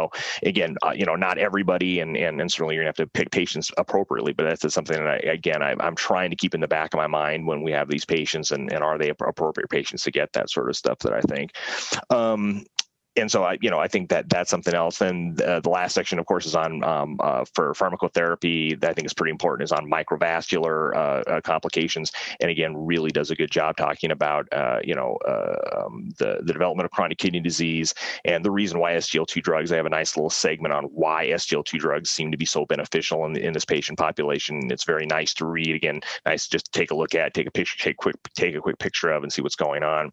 again, 0.43 0.75
uh, 0.86 0.91
you 0.91 1.06
know, 1.06 1.15
not 1.15 1.38
everybody, 1.38 1.99
and, 1.99 2.17
and 2.17 2.39
and 2.39 2.51
certainly 2.51 2.75
you're 2.75 2.84
gonna 2.84 2.89
have 2.89 2.95
to 2.95 3.08
pick 3.08 3.32
patients 3.32 3.71
appropriately, 3.77 4.34
but 4.34 4.43
that's 4.43 4.73
something 4.73 4.97
that 4.97 5.08
I, 5.08 5.17
again 5.17 5.62
I, 5.62 5.75
I'm 5.79 5.95
trying 5.95 6.29
to 6.29 6.36
keep 6.36 6.56
in 6.56 6.62
the 6.62 6.67
back 6.67 6.93
of 6.93 6.97
my 6.97 7.08
mind 7.08 7.47
when 7.47 7.62
we 7.62 7.71
have 7.71 7.89
these 7.89 8.06
patients, 8.06 8.51
and, 8.51 8.71
and 8.71 8.84
are 8.84 8.97
they 8.97 9.10
appropriate 9.10 9.69
patients 9.69 10.03
to 10.03 10.12
get 10.12 10.34
that 10.34 10.49
sort 10.49 10.69
of 10.69 10.75
stuff 10.75 10.99
that 10.99 11.13
I 11.13 11.21
think. 11.21 11.51
Um, 12.10 12.65
and 13.15 13.30
so 13.30 13.43
I, 13.43 13.58
you 13.62 13.69
know, 13.69 13.80
I 13.80 13.88
think 13.88 14.10
that 14.10 14.30
that's 14.30 14.49
something 14.49 14.73
else. 14.73 15.02
And 15.02 15.39
uh, 15.41 15.60
the 15.60 15.69
last 15.69 15.93
section, 15.93 16.19
of 16.19 16.26
course, 16.26 16.45
is 16.45 16.56
on 16.56 16.84
um, 16.84 17.17
uh, 17.21 17.45
for 17.54 17.73
pharmacotherapy. 17.73 18.80
That 18.80 18.91
I 18.91 18.93
think 18.93 19.06
is 19.06 19.13
pretty 19.13 19.32
important. 19.32 19.65
Is 19.65 19.71
on 19.71 19.89
microvascular 19.89 20.95
uh, 20.95 21.30
uh 21.30 21.41
complications, 21.41 22.12
and 22.39 22.49
again, 22.49 22.76
really 22.76 23.12
does 23.12 23.30
a 23.32 23.36
good 23.36 23.52
job 23.52 23.78
talking 23.78 24.12
about, 24.12 24.47
uh, 24.52 24.80
you 24.84 24.95
know, 24.95 25.17
uh, 25.28 25.86
um, 25.86 26.10
the 26.17 26.39
the 26.43 26.54
development 26.54 26.86
of 26.86 26.91
chronic 26.91 27.17
kidney 27.17 27.39
disease 27.39 27.93
and 28.26 28.43
the 28.43 28.52
reason 28.52 28.80
why 28.80 28.93
SGLT 28.93 29.43
drugs. 29.43 29.71
I 29.71 29.76
have 29.76 29.86
a 29.86 29.89
nice 29.89 30.17
little 30.17 30.30
segment 30.30 30.73
on 30.73 30.86
why 30.86 31.28
SGLT 31.28 31.80
drugs 31.80 32.10
seem 32.10 32.32
to 32.32 32.38
be 32.38 32.45
so 32.45 32.65
beneficial 32.65 33.26
in, 33.26 33.36
in 33.38 33.54
this 33.54 33.65
patient 33.65 33.99
population. 33.99 34.71
It's 34.71 34.86
very 34.86 35.06
nice 35.06 35.34
to 35.36 35.45
read. 35.45 35.76
Again, 35.76 36.02
nice 36.26 36.47
just 36.47 36.71
take 36.71 36.91
a 36.91 36.95
look 36.95 37.15
at, 37.15 37.34
take 37.34 37.47
a 37.47 37.52
picture, 37.52 37.78
take 37.78 37.97
quick, 37.97 38.15
take 38.36 38.56
a 38.56 38.62
quick 38.62 38.80
picture 38.80 39.12
of, 39.12 39.23
and 39.23 39.32
see 39.32 39.41
what's 39.41 39.56
going 39.56 39.84
on. 39.84 40.12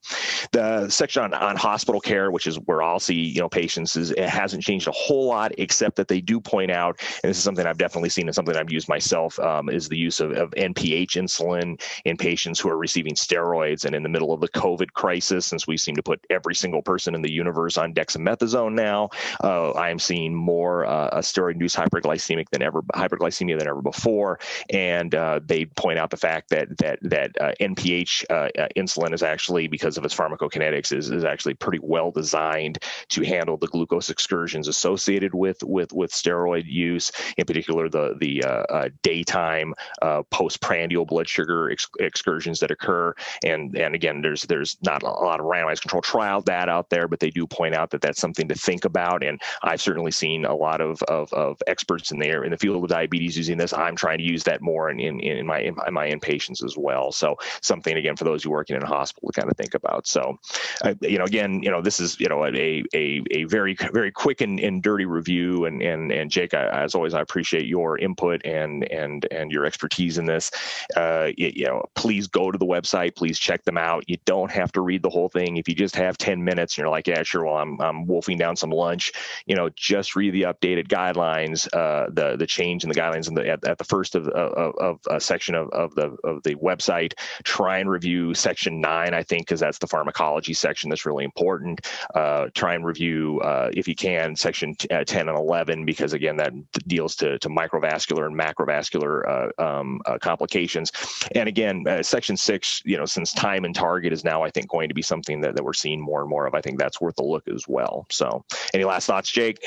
The 0.52 0.88
section 0.90 1.22
on 1.22 1.34
on 1.34 1.56
hospital 1.56 2.00
care, 2.00 2.30
which 2.30 2.46
is 2.46 2.56
where 2.66 2.82
policy, 2.90 3.14
you 3.14 3.40
know, 3.40 3.48
patients 3.48 3.94
is 3.94 4.10
it 4.10 4.28
hasn't 4.28 4.64
changed 4.64 4.88
a 4.88 4.90
whole 4.90 5.26
lot, 5.26 5.52
except 5.58 5.94
that 5.94 6.08
they 6.08 6.20
do 6.20 6.40
point 6.40 6.72
out, 6.72 6.98
and 7.22 7.30
this 7.30 7.36
is 7.36 7.44
something 7.44 7.64
I've 7.64 7.78
definitely 7.78 8.08
seen 8.08 8.26
and 8.26 8.34
something 8.34 8.56
I've 8.56 8.72
used 8.72 8.88
myself, 8.88 9.38
um, 9.38 9.68
is 9.68 9.88
the 9.88 9.96
use 9.96 10.18
of, 10.18 10.32
of 10.32 10.50
NPH 10.50 11.12
insulin 11.22 11.80
in 12.04 12.16
patients 12.16 12.58
who 12.58 12.68
are 12.68 12.76
receiving 12.76 13.14
steroids. 13.14 13.84
And 13.84 13.94
in 13.94 14.02
the 14.02 14.08
middle 14.08 14.32
of 14.32 14.40
the 14.40 14.48
COVID 14.48 14.92
crisis, 14.92 15.46
since 15.46 15.68
we 15.68 15.76
seem 15.76 15.94
to 15.94 16.02
put 16.02 16.18
every 16.30 16.56
single 16.56 16.82
person 16.82 17.14
in 17.14 17.22
the 17.22 17.30
universe 17.30 17.78
on 17.78 17.94
dexamethasone 17.94 18.72
now, 18.72 19.10
uh, 19.44 19.70
I 19.70 19.90
am 19.90 20.00
seeing 20.00 20.34
more 20.34 20.84
uh, 20.84 21.20
steroid-induced 21.20 21.76
hyperglycemic 21.76 22.46
than 22.50 22.60
ever, 22.60 22.82
hyperglycemia 22.82 23.56
than 23.56 23.68
ever 23.68 23.82
before. 23.82 24.40
And 24.70 25.14
uh, 25.14 25.38
they 25.44 25.66
point 25.66 26.00
out 26.00 26.10
the 26.10 26.16
fact 26.16 26.50
that 26.50 26.76
that 26.78 26.98
that 27.02 27.30
uh, 27.40 27.52
NPH 27.60 28.24
uh, 28.30 28.48
uh, 28.60 28.68
insulin 28.76 29.14
is 29.14 29.22
actually 29.22 29.68
because 29.68 29.96
of 29.96 30.04
its 30.04 30.14
pharmacokinetics 30.14 30.92
is, 30.96 31.10
is 31.10 31.24
actually 31.24 31.54
pretty 31.54 31.78
well 31.80 32.10
designed 32.10 32.79
to 33.08 33.22
handle 33.22 33.56
the 33.56 33.66
glucose 33.66 34.10
excursions 34.10 34.68
associated 34.68 35.34
with 35.34 35.62
with 35.62 35.92
with 35.92 36.10
steroid 36.12 36.64
use, 36.66 37.12
in 37.36 37.44
particular 37.44 37.88
the 37.88 38.14
the 38.18 38.44
uh, 38.44 38.64
uh, 38.70 38.88
daytime 39.02 39.74
uh, 40.02 40.22
postprandial 40.30 41.04
blood 41.04 41.28
sugar 41.28 41.70
ex- 41.70 41.88
excursions 41.98 42.60
that 42.60 42.70
occur. 42.70 43.14
And 43.44 43.76
and 43.76 43.94
again, 43.94 44.22
there's 44.22 44.42
there's 44.42 44.76
not 44.82 45.02
a 45.02 45.10
lot 45.10 45.40
of 45.40 45.46
randomized 45.46 45.82
control 45.82 46.02
trial 46.02 46.40
data 46.40 46.70
out 46.70 46.90
there, 46.90 47.08
but 47.08 47.20
they 47.20 47.30
do 47.30 47.46
point 47.46 47.74
out 47.74 47.90
that 47.90 48.00
that's 48.00 48.20
something 48.20 48.48
to 48.48 48.54
think 48.54 48.84
about. 48.84 49.24
And 49.24 49.40
I've 49.62 49.80
certainly 49.80 50.10
seen 50.12 50.44
a 50.44 50.54
lot 50.54 50.80
of 50.80 51.02
of, 51.04 51.32
of 51.32 51.62
experts 51.66 52.10
in 52.10 52.18
there 52.18 52.44
in 52.44 52.50
the 52.50 52.58
field 52.58 52.82
of 52.82 52.88
diabetes 52.88 53.36
using 53.36 53.58
this. 53.58 53.72
I'm 53.72 53.96
trying 53.96 54.18
to 54.18 54.24
use 54.24 54.44
that 54.44 54.60
more 54.60 54.90
in 54.90 55.00
in, 55.00 55.20
in 55.20 55.46
my 55.46 55.60
in 55.60 55.74
my 55.92 56.10
inpatients 56.10 56.64
as 56.64 56.76
well. 56.76 57.12
So 57.12 57.36
something 57.62 57.96
again 57.96 58.16
for 58.16 58.24
those 58.24 58.44
who 58.44 58.50
working 58.50 58.76
in 58.76 58.82
a 58.82 58.86
hospital 58.86 59.30
to 59.30 59.40
kind 59.40 59.50
of 59.50 59.56
think 59.56 59.74
about. 59.74 60.06
So, 60.06 60.38
uh, 60.84 60.94
you 61.00 61.18
know, 61.18 61.24
again, 61.24 61.62
you 61.62 61.70
know, 61.70 61.80
this 61.80 62.00
is 62.00 62.20
you 62.20 62.28
know 62.28 62.44
a 62.44 62.50
a, 62.94 63.22
a, 63.30 63.44
very 63.44 63.76
very 63.92 64.10
quick 64.10 64.40
and, 64.40 64.60
and 64.60 64.82
dirty 64.82 65.04
review. 65.04 65.64
And 65.64 65.82
and 65.82 66.12
and 66.12 66.30
Jake, 66.30 66.54
I, 66.54 66.66
as 66.82 66.94
always, 66.94 67.14
I 67.14 67.20
appreciate 67.20 67.66
your 67.66 67.98
input 67.98 68.44
and 68.44 68.90
and 68.90 69.26
and 69.30 69.50
your 69.50 69.64
expertise 69.64 70.18
in 70.18 70.26
this. 70.26 70.50
Uh, 70.96 71.30
you, 71.36 71.52
you, 71.54 71.66
know, 71.66 71.84
please 71.94 72.26
go 72.26 72.50
to 72.50 72.58
the 72.58 72.66
website. 72.66 73.16
Please 73.16 73.38
check 73.38 73.64
them 73.64 73.78
out. 73.78 74.04
You 74.08 74.16
don't 74.24 74.50
have 74.50 74.72
to 74.72 74.80
read 74.80 75.02
the 75.02 75.10
whole 75.10 75.28
thing. 75.28 75.56
If 75.56 75.68
you 75.68 75.74
just 75.74 75.96
have 75.96 76.18
ten 76.18 76.42
minutes 76.42 76.76
and 76.76 76.82
you're 76.82 76.90
like, 76.90 77.06
yeah, 77.06 77.22
sure, 77.22 77.44
well, 77.44 77.56
I'm 77.56 77.80
I'm 77.80 78.06
wolfing 78.06 78.38
down 78.38 78.56
some 78.56 78.70
lunch. 78.70 79.12
You 79.46 79.56
know, 79.56 79.70
just 79.76 80.16
read 80.16 80.34
the 80.34 80.42
updated 80.42 80.88
guidelines, 80.88 81.68
uh, 81.74 82.10
the 82.12 82.36
the 82.36 82.46
change 82.46 82.84
in 82.84 82.88
the 82.88 82.94
guidelines 82.94 83.28
in 83.28 83.34
the 83.34 83.48
at, 83.48 83.66
at 83.66 83.78
the 83.78 83.84
first 83.84 84.14
of 84.14 84.28
of, 84.28 84.74
of 84.76 85.00
a 85.08 85.20
section 85.20 85.54
of, 85.54 85.68
of 85.70 85.94
the 85.94 86.16
of 86.24 86.42
the 86.42 86.54
website. 86.56 87.14
Try 87.44 87.78
and 87.78 87.90
review 87.90 88.34
section 88.34 88.80
nine, 88.80 89.14
I 89.14 89.22
think, 89.22 89.42
because 89.42 89.60
that's 89.60 89.78
the 89.78 89.86
pharmacology 89.86 90.54
section 90.54 90.90
that's 90.90 91.06
really 91.06 91.24
important. 91.24 91.86
Uh, 92.14 92.48
try 92.60 92.74
and 92.74 92.84
review, 92.84 93.40
uh, 93.40 93.70
if 93.72 93.88
you 93.88 93.94
can, 93.94 94.36
section 94.36 94.74
t- 94.74 94.86
uh, 94.90 95.02
10 95.02 95.30
and 95.30 95.38
11, 95.38 95.86
because 95.86 96.12
again, 96.12 96.36
that 96.36 96.52
deals 96.86 97.16
to, 97.16 97.38
to 97.38 97.48
microvascular 97.48 98.26
and 98.26 98.38
macrovascular 98.38 99.50
uh, 99.58 99.62
um, 99.62 100.02
uh, 100.04 100.18
complications. 100.18 100.92
And 101.34 101.48
again, 101.48 101.84
uh, 101.88 102.02
section 102.02 102.36
six, 102.36 102.82
you 102.84 102.98
know, 102.98 103.06
since 103.06 103.32
time 103.32 103.64
and 103.64 103.74
target 103.74 104.12
is 104.12 104.24
now, 104.24 104.42
I 104.42 104.50
think, 104.50 104.68
going 104.68 104.90
to 104.90 104.94
be 104.94 105.00
something 105.00 105.40
that, 105.40 105.56
that 105.56 105.64
we're 105.64 105.72
seeing 105.72 106.02
more 106.02 106.20
and 106.20 106.28
more 106.28 106.46
of, 106.46 106.54
I 106.54 106.60
think 106.60 106.78
that's 106.78 107.00
worth 107.00 107.18
a 107.18 107.24
look 107.24 107.48
as 107.48 107.64
well. 107.66 108.06
So, 108.10 108.44
any 108.74 108.84
last 108.84 109.06
thoughts, 109.06 109.32
Jake? 109.32 109.58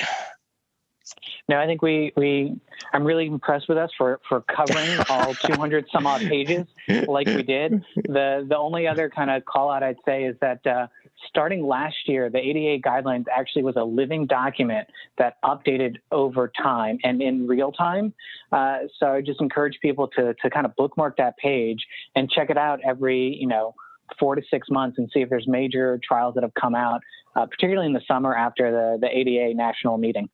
No, 1.50 1.60
I 1.60 1.66
think 1.66 1.82
we 1.82 2.14
we 2.16 2.56
I'm 2.94 3.04
really 3.04 3.26
impressed 3.26 3.68
with 3.68 3.78
us 3.78 3.92
for 3.98 4.22
for 4.30 4.42
covering 4.42 4.90
all 5.10 5.34
200 5.46 5.88
some 5.92 6.08
odd 6.08 6.22
pages 6.22 6.66
like 7.08 7.28
we 7.28 7.44
did. 7.44 7.84
The 7.96 8.46
the 8.48 8.58
only 8.58 8.88
other 8.88 9.10
kind 9.10 9.30
of 9.30 9.44
call 9.44 9.70
out 9.70 9.84
I'd 9.84 9.98
say 10.06 10.24
is 10.24 10.38
that 10.40 10.66
uh, 10.66 10.88
starting 11.28 11.66
last 11.66 11.96
year, 12.08 12.30
the 12.30 12.40
ADA 12.40 12.82
guidelines 12.82 13.26
actually 13.36 13.64
was 13.64 13.76
a 13.76 13.84
living 13.84 14.26
document 14.26 14.88
that 15.18 15.38
updated 15.44 15.98
over 16.12 16.52
time 16.62 16.98
and 17.04 17.22
in 17.22 17.48
real 17.48 17.72
time. 17.72 18.14
Uh, 18.52 18.80
so 19.00 19.08
I 19.08 19.22
just 19.22 19.42
encourage 19.42 19.78
people 19.82 20.08
to 20.16 20.34
to 20.42 20.50
kind 20.50 20.66
of 20.66 20.76
bookmark 20.76 21.18
that 21.18 21.38
page 21.38 21.86
and 22.16 22.30
check 22.30 22.50
it 22.50 22.58
out 22.58 22.80
every 22.86 23.38
you 23.40 23.48
know 23.48 23.74
four 24.20 24.36
to 24.36 24.42
six 24.50 24.70
months 24.70 24.98
and 24.98 25.10
see 25.14 25.22
if 25.22 25.30
there's 25.30 25.48
major 25.48 26.00
trials 26.04 26.36
that 26.36 26.44
have 26.44 26.54
come 26.54 26.76
out, 26.76 27.02
uh, 27.36 27.46
particularly 27.46 27.88
in 27.88 27.94
the 27.94 28.02
summer 28.08 28.36
after 28.36 28.72
the 28.72 28.98
the 29.00 29.18
ADA 29.18 29.56
national 29.56 29.98
meeting. 29.98 30.30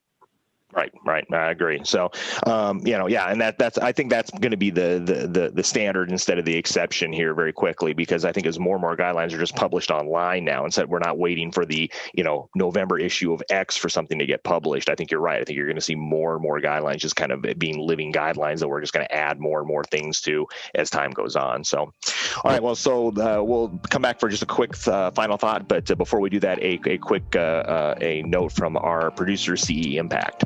Right, 0.72 0.94
right. 1.04 1.26
I 1.34 1.50
agree. 1.50 1.82
So, 1.84 2.12
um, 2.46 2.86
you 2.86 2.96
know, 2.96 3.08
yeah, 3.08 3.32
and 3.32 3.42
that 3.42 3.58
that's 3.58 3.80
I 3.80 3.92
think 3.92 4.12
that's 4.12 4.30
going 4.30 4.52
to 4.52 4.58
be 4.58 4.70
the, 4.70 5.02
the 5.04 5.28
the 5.28 5.50
the 5.50 5.64
standard 5.64 6.12
instead 6.12 6.38
of 6.38 6.46
the 6.46 6.56
exception 6.56 7.12
here 7.12 7.34
very 7.34 7.52
quickly 7.52 7.94
because 7.94 8.24
I 8.24 8.32
think 8.32 8.46
as 8.46 8.60
more 8.60 8.76
and 8.76 8.82
more 8.82 8.96
guidelines 8.96 9.34
are 9.34 9.40
just 9.40 9.56
published 9.56 9.90
online 9.90 10.46
now, 10.46 10.66
instead 10.66 10.88
we're 10.88 11.00
not 11.00 11.18
waiting 11.18 11.52
for 11.52 11.66
the 11.66 11.92
you 12.14 12.24
know 12.24 12.52
November 12.54 13.00
issue 13.00 13.34
of 13.34 13.42
X 13.50 13.78
for 13.78 13.90
something 13.90 14.20
to 14.20 14.28
get 14.28 14.44
published. 14.44 14.90
I 14.90 14.96
think 14.96 15.10
you're 15.10 15.20
right. 15.20 15.42
I 15.42 15.44
think 15.44 15.58
you're 15.58 15.66
going 15.66 15.76
to 15.76 15.82
see 15.82 15.96
more 15.96 16.36
and 16.36 16.44
more 16.44 16.62
guidelines 16.62 17.00
just 17.00 17.16
kind 17.16 17.32
of 17.32 17.44
being 17.58 17.80
living 17.80 18.14
guidelines 18.14 18.60
that 18.60 18.68
we're 18.68 18.82
just 18.82 18.94
going 18.94 19.08
to 19.08 19.16
add 19.16 19.40
more 19.40 19.60
and 19.60 19.68
more 19.68 19.84
things 19.86 20.22
to 20.22 20.46
as 20.76 20.92
time 20.92 21.10
goes 21.10 21.36
on. 21.36 21.64
So, 21.64 21.80
all 21.80 21.94
right, 22.46 22.62
well, 22.62 22.76
so 22.76 23.08
uh, 23.08 23.44
we'll 23.44 23.70
come 23.90 24.04
back 24.04 24.20
for 24.20 24.30
just 24.30 24.44
a 24.44 24.46
quick 24.46 24.88
uh, 24.88 25.10
final 25.12 25.38
thought, 25.38 25.68
but 25.68 25.90
uh, 25.90 25.96
before 25.96 26.20
we 26.20 26.30
do 26.30 26.40
that, 26.42 26.60
a 26.60 26.80
a 26.86 27.00
quick 27.00 27.36
uh, 27.36 27.40
uh, 27.40 27.96
a 28.02 28.22
note 28.22 28.52
from 28.52 28.78
our 28.78 29.10
producer, 29.10 29.58
CE 29.58 29.96
Impact. 29.96 30.46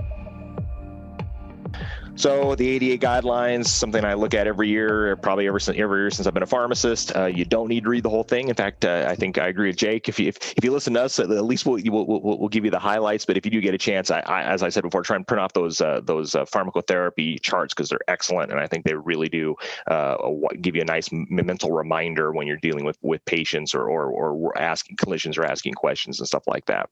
So 2.21 2.53
the 2.53 2.69
ADA 2.69 3.03
guidelines, 3.03 3.65
something 3.65 4.05
I 4.05 4.13
look 4.13 4.35
at 4.35 4.45
every 4.45 4.69
year, 4.69 5.15
probably 5.15 5.47
ever 5.47 5.59
since 5.59 5.75
every 5.79 6.01
year 6.01 6.11
since 6.11 6.27
I've 6.27 6.35
been 6.35 6.43
a 6.43 6.45
pharmacist. 6.45 7.15
Uh, 7.15 7.25
you 7.25 7.45
don't 7.45 7.67
need 7.67 7.85
to 7.85 7.89
read 7.89 8.03
the 8.03 8.11
whole 8.11 8.21
thing. 8.21 8.49
In 8.49 8.53
fact, 8.53 8.85
uh, 8.85 9.07
I 9.09 9.15
think 9.15 9.39
I 9.39 9.47
agree 9.47 9.69
with 9.69 9.77
Jake. 9.77 10.07
If 10.07 10.19
you 10.19 10.27
if, 10.27 10.37
if 10.55 10.63
you 10.63 10.71
listen 10.71 10.93
to 10.93 11.01
us, 11.01 11.17
at 11.17 11.29
least 11.29 11.65
we'll, 11.65 11.81
we'll, 11.83 12.05
we'll, 12.05 12.37
we'll 12.37 12.49
give 12.49 12.63
you 12.63 12.69
the 12.69 12.77
highlights. 12.77 13.25
But 13.25 13.37
if 13.37 13.45
you 13.45 13.49
do 13.49 13.59
get 13.59 13.73
a 13.73 13.77
chance, 13.79 14.11
I, 14.11 14.19
I 14.19 14.43
as 14.43 14.61
I 14.61 14.69
said 14.69 14.83
before, 14.83 15.01
try 15.01 15.15
and 15.15 15.25
print 15.25 15.41
off 15.41 15.53
those 15.53 15.81
uh, 15.81 16.01
those 16.03 16.35
uh, 16.35 16.45
pharmacotherapy 16.45 17.41
charts 17.41 17.73
because 17.73 17.89
they're 17.89 18.07
excellent, 18.07 18.51
and 18.51 18.59
I 18.59 18.67
think 18.67 18.85
they 18.85 18.93
really 18.93 19.27
do 19.27 19.55
uh, 19.87 20.15
give 20.61 20.75
you 20.75 20.83
a 20.83 20.85
nice 20.85 21.09
mental 21.11 21.71
reminder 21.71 22.33
when 22.33 22.45
you're 22.45 22.57
dealing 22.57 22.85
with 22.85 22.99
with 23.01 23.25
patients 23.25 23.73
or 23.73 23.89
or, 23.89 24.11
or 24.11 24.55
asking 24.59 24.97
clinicians 24.97 25.39
or 25.39 25.45
asking 25.45 25.73
questions 25.73 26.19
and 26.19 26.27
stuff 26.27 26.43
like 26.45 26.67
that. 26.67 26.87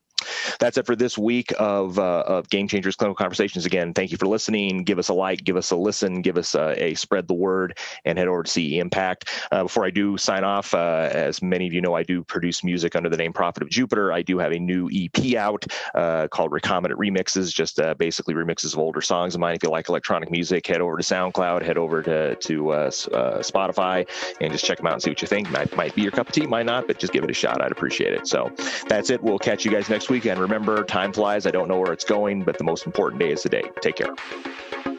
That's 0.59 0.77
it 0.77 0.85
for 0.85 0.95
this 0.95 1.17
week 1.17 1.53
of, 1.57 1.99
uh, 1.99 2.23
of 2.27 2.49
Game 2.49 2.67
Changers 2.67 2.95
Clinical 2.95 3.15
Conversations. 3.15 3.65
Again, 3.65 3.93
thank 3.93 4.11
you 4.11 4.17
for 4.17 4.27
listening. 4.27 4.83
Give 4.83 4.99
us 4.99 5.09
a 5.09 5.13
like, 5.13 5.43
give 5.43 5.55
us 5.55 5.71
a 5.71 5.75
listen, 5.75 6.21
give 6.21 6.37
us 6.37 6.55
a, 6.55 6.83
a 6.83 6.93
spread 6.95 7.27
the 7.27 7.33
word, 7.33 7.77
and 8.05 8.17
head 8.17 8.27
over 8.27 8.43
to 8.43 8.49
CE 8.49 8.73
Impact. 8.79 9.29
Uh, 9.51 9.63
before 9.63 9.85
I 9.85 9.89
do 9.89 10.17
sign 10.17 10.43
off, 10.43 10.73
uh, 10.73 11.09
as 11.11 11.41
many 11.41 11.67
of 11.67 11.73
you 11.73 11.81
know, 11.81 11.93
I 11.95 12.03
do 12.03 12.23
produce 12.23 12.63
music 12.63 12.95
under 12.95 13.09
the 13.09 13.17
name 13.17 13.33
Prophet 13.33 13.63
of 13.63 13.69
Jupiter. 13.69 14.11
I 14.11 14.21
do 14.21 14.37
have 14.39 14.51
a 14.51 14.59
new 14.59 14.89
EP 14.93 15.35
out 15.35 15.65
uh, 15.95 16.27
called 16.27 16.51
Recombinant 16.51 16.95
Remixes, 16.95 17.53
just 17.53 17.79
uh, 17.79 17.93
basically 17.95 18.33
remixes 18.33 18.73
of 18.73 18.79
older 18.79 19.01
songs 19.01 19.35
of 19.35 19.41
mine. 19.41 19.55
If 19.55 19.63
you 19.63 19.69
like 19.69 19.89
electronic 19.89 20.31
music, 20.31 20.67
head 20.67 20.81
over 20.81 20.97
to 20.97 21.03
SoundCloud, 21.03 21.63
head 21.63 21.77
over 21.77 22.01
to, 22.03 22.35
to 22.35 22.69
uh, 22.71 22.89
Spotify, 22.89 24.07
and 24.41 24.51
just 24.51 24.65
check 24.65 24.77
them 24.77 24.87
out 24.87 24.93
and 24.93 25.01
see 25.01 25.11
what 25.11 25.21
you 25.21 25.27
think. 25.27 25.49
Might, 25.51 25.75
might 25.75 25.95
be 25.95 26.01
your 26.01 26.11
cup 26.11 26.27
of 26.27 26.33
tea, 26.33 26.45
might 26.45 26.65
not, 26.65 26.87
but 26.87 26.99
just 26.99 27.13
give 27.13 27.23
it 27.23 27.29
a 27.29 27.33
shot. 27.33 27.61
I'd 27.61 27.71
appreciate 27.71 28.13
it. 28.13 28.27
So 28.27 28.51
that's 28.87 29.09
it. 29.09 29.21
We'll 29.21 29.39
catch 29.39 29.65
you 29.65 29.71
guys 29.71 29.89
next 29.89 30.08
week. 30.09 30.25
And 30.25 30.39
remember, 30.39 30.83
time 30.83 31.13
flies. 31.13 31.45
I 31.45 31.51
don't 31.51 31.67
know 31.67 31.79
where 31.79 31.93
it's 31.93 32.05
going, 32.05 32.43
but 32.43 32.57
the 32.57 32.63
most 32.63 32.85
important 32.85 33.19
day 33.19 33.31
is 33.31 33.41
today. 33.41 33.63
Take 33.81 33.97
care. 33.97 34.98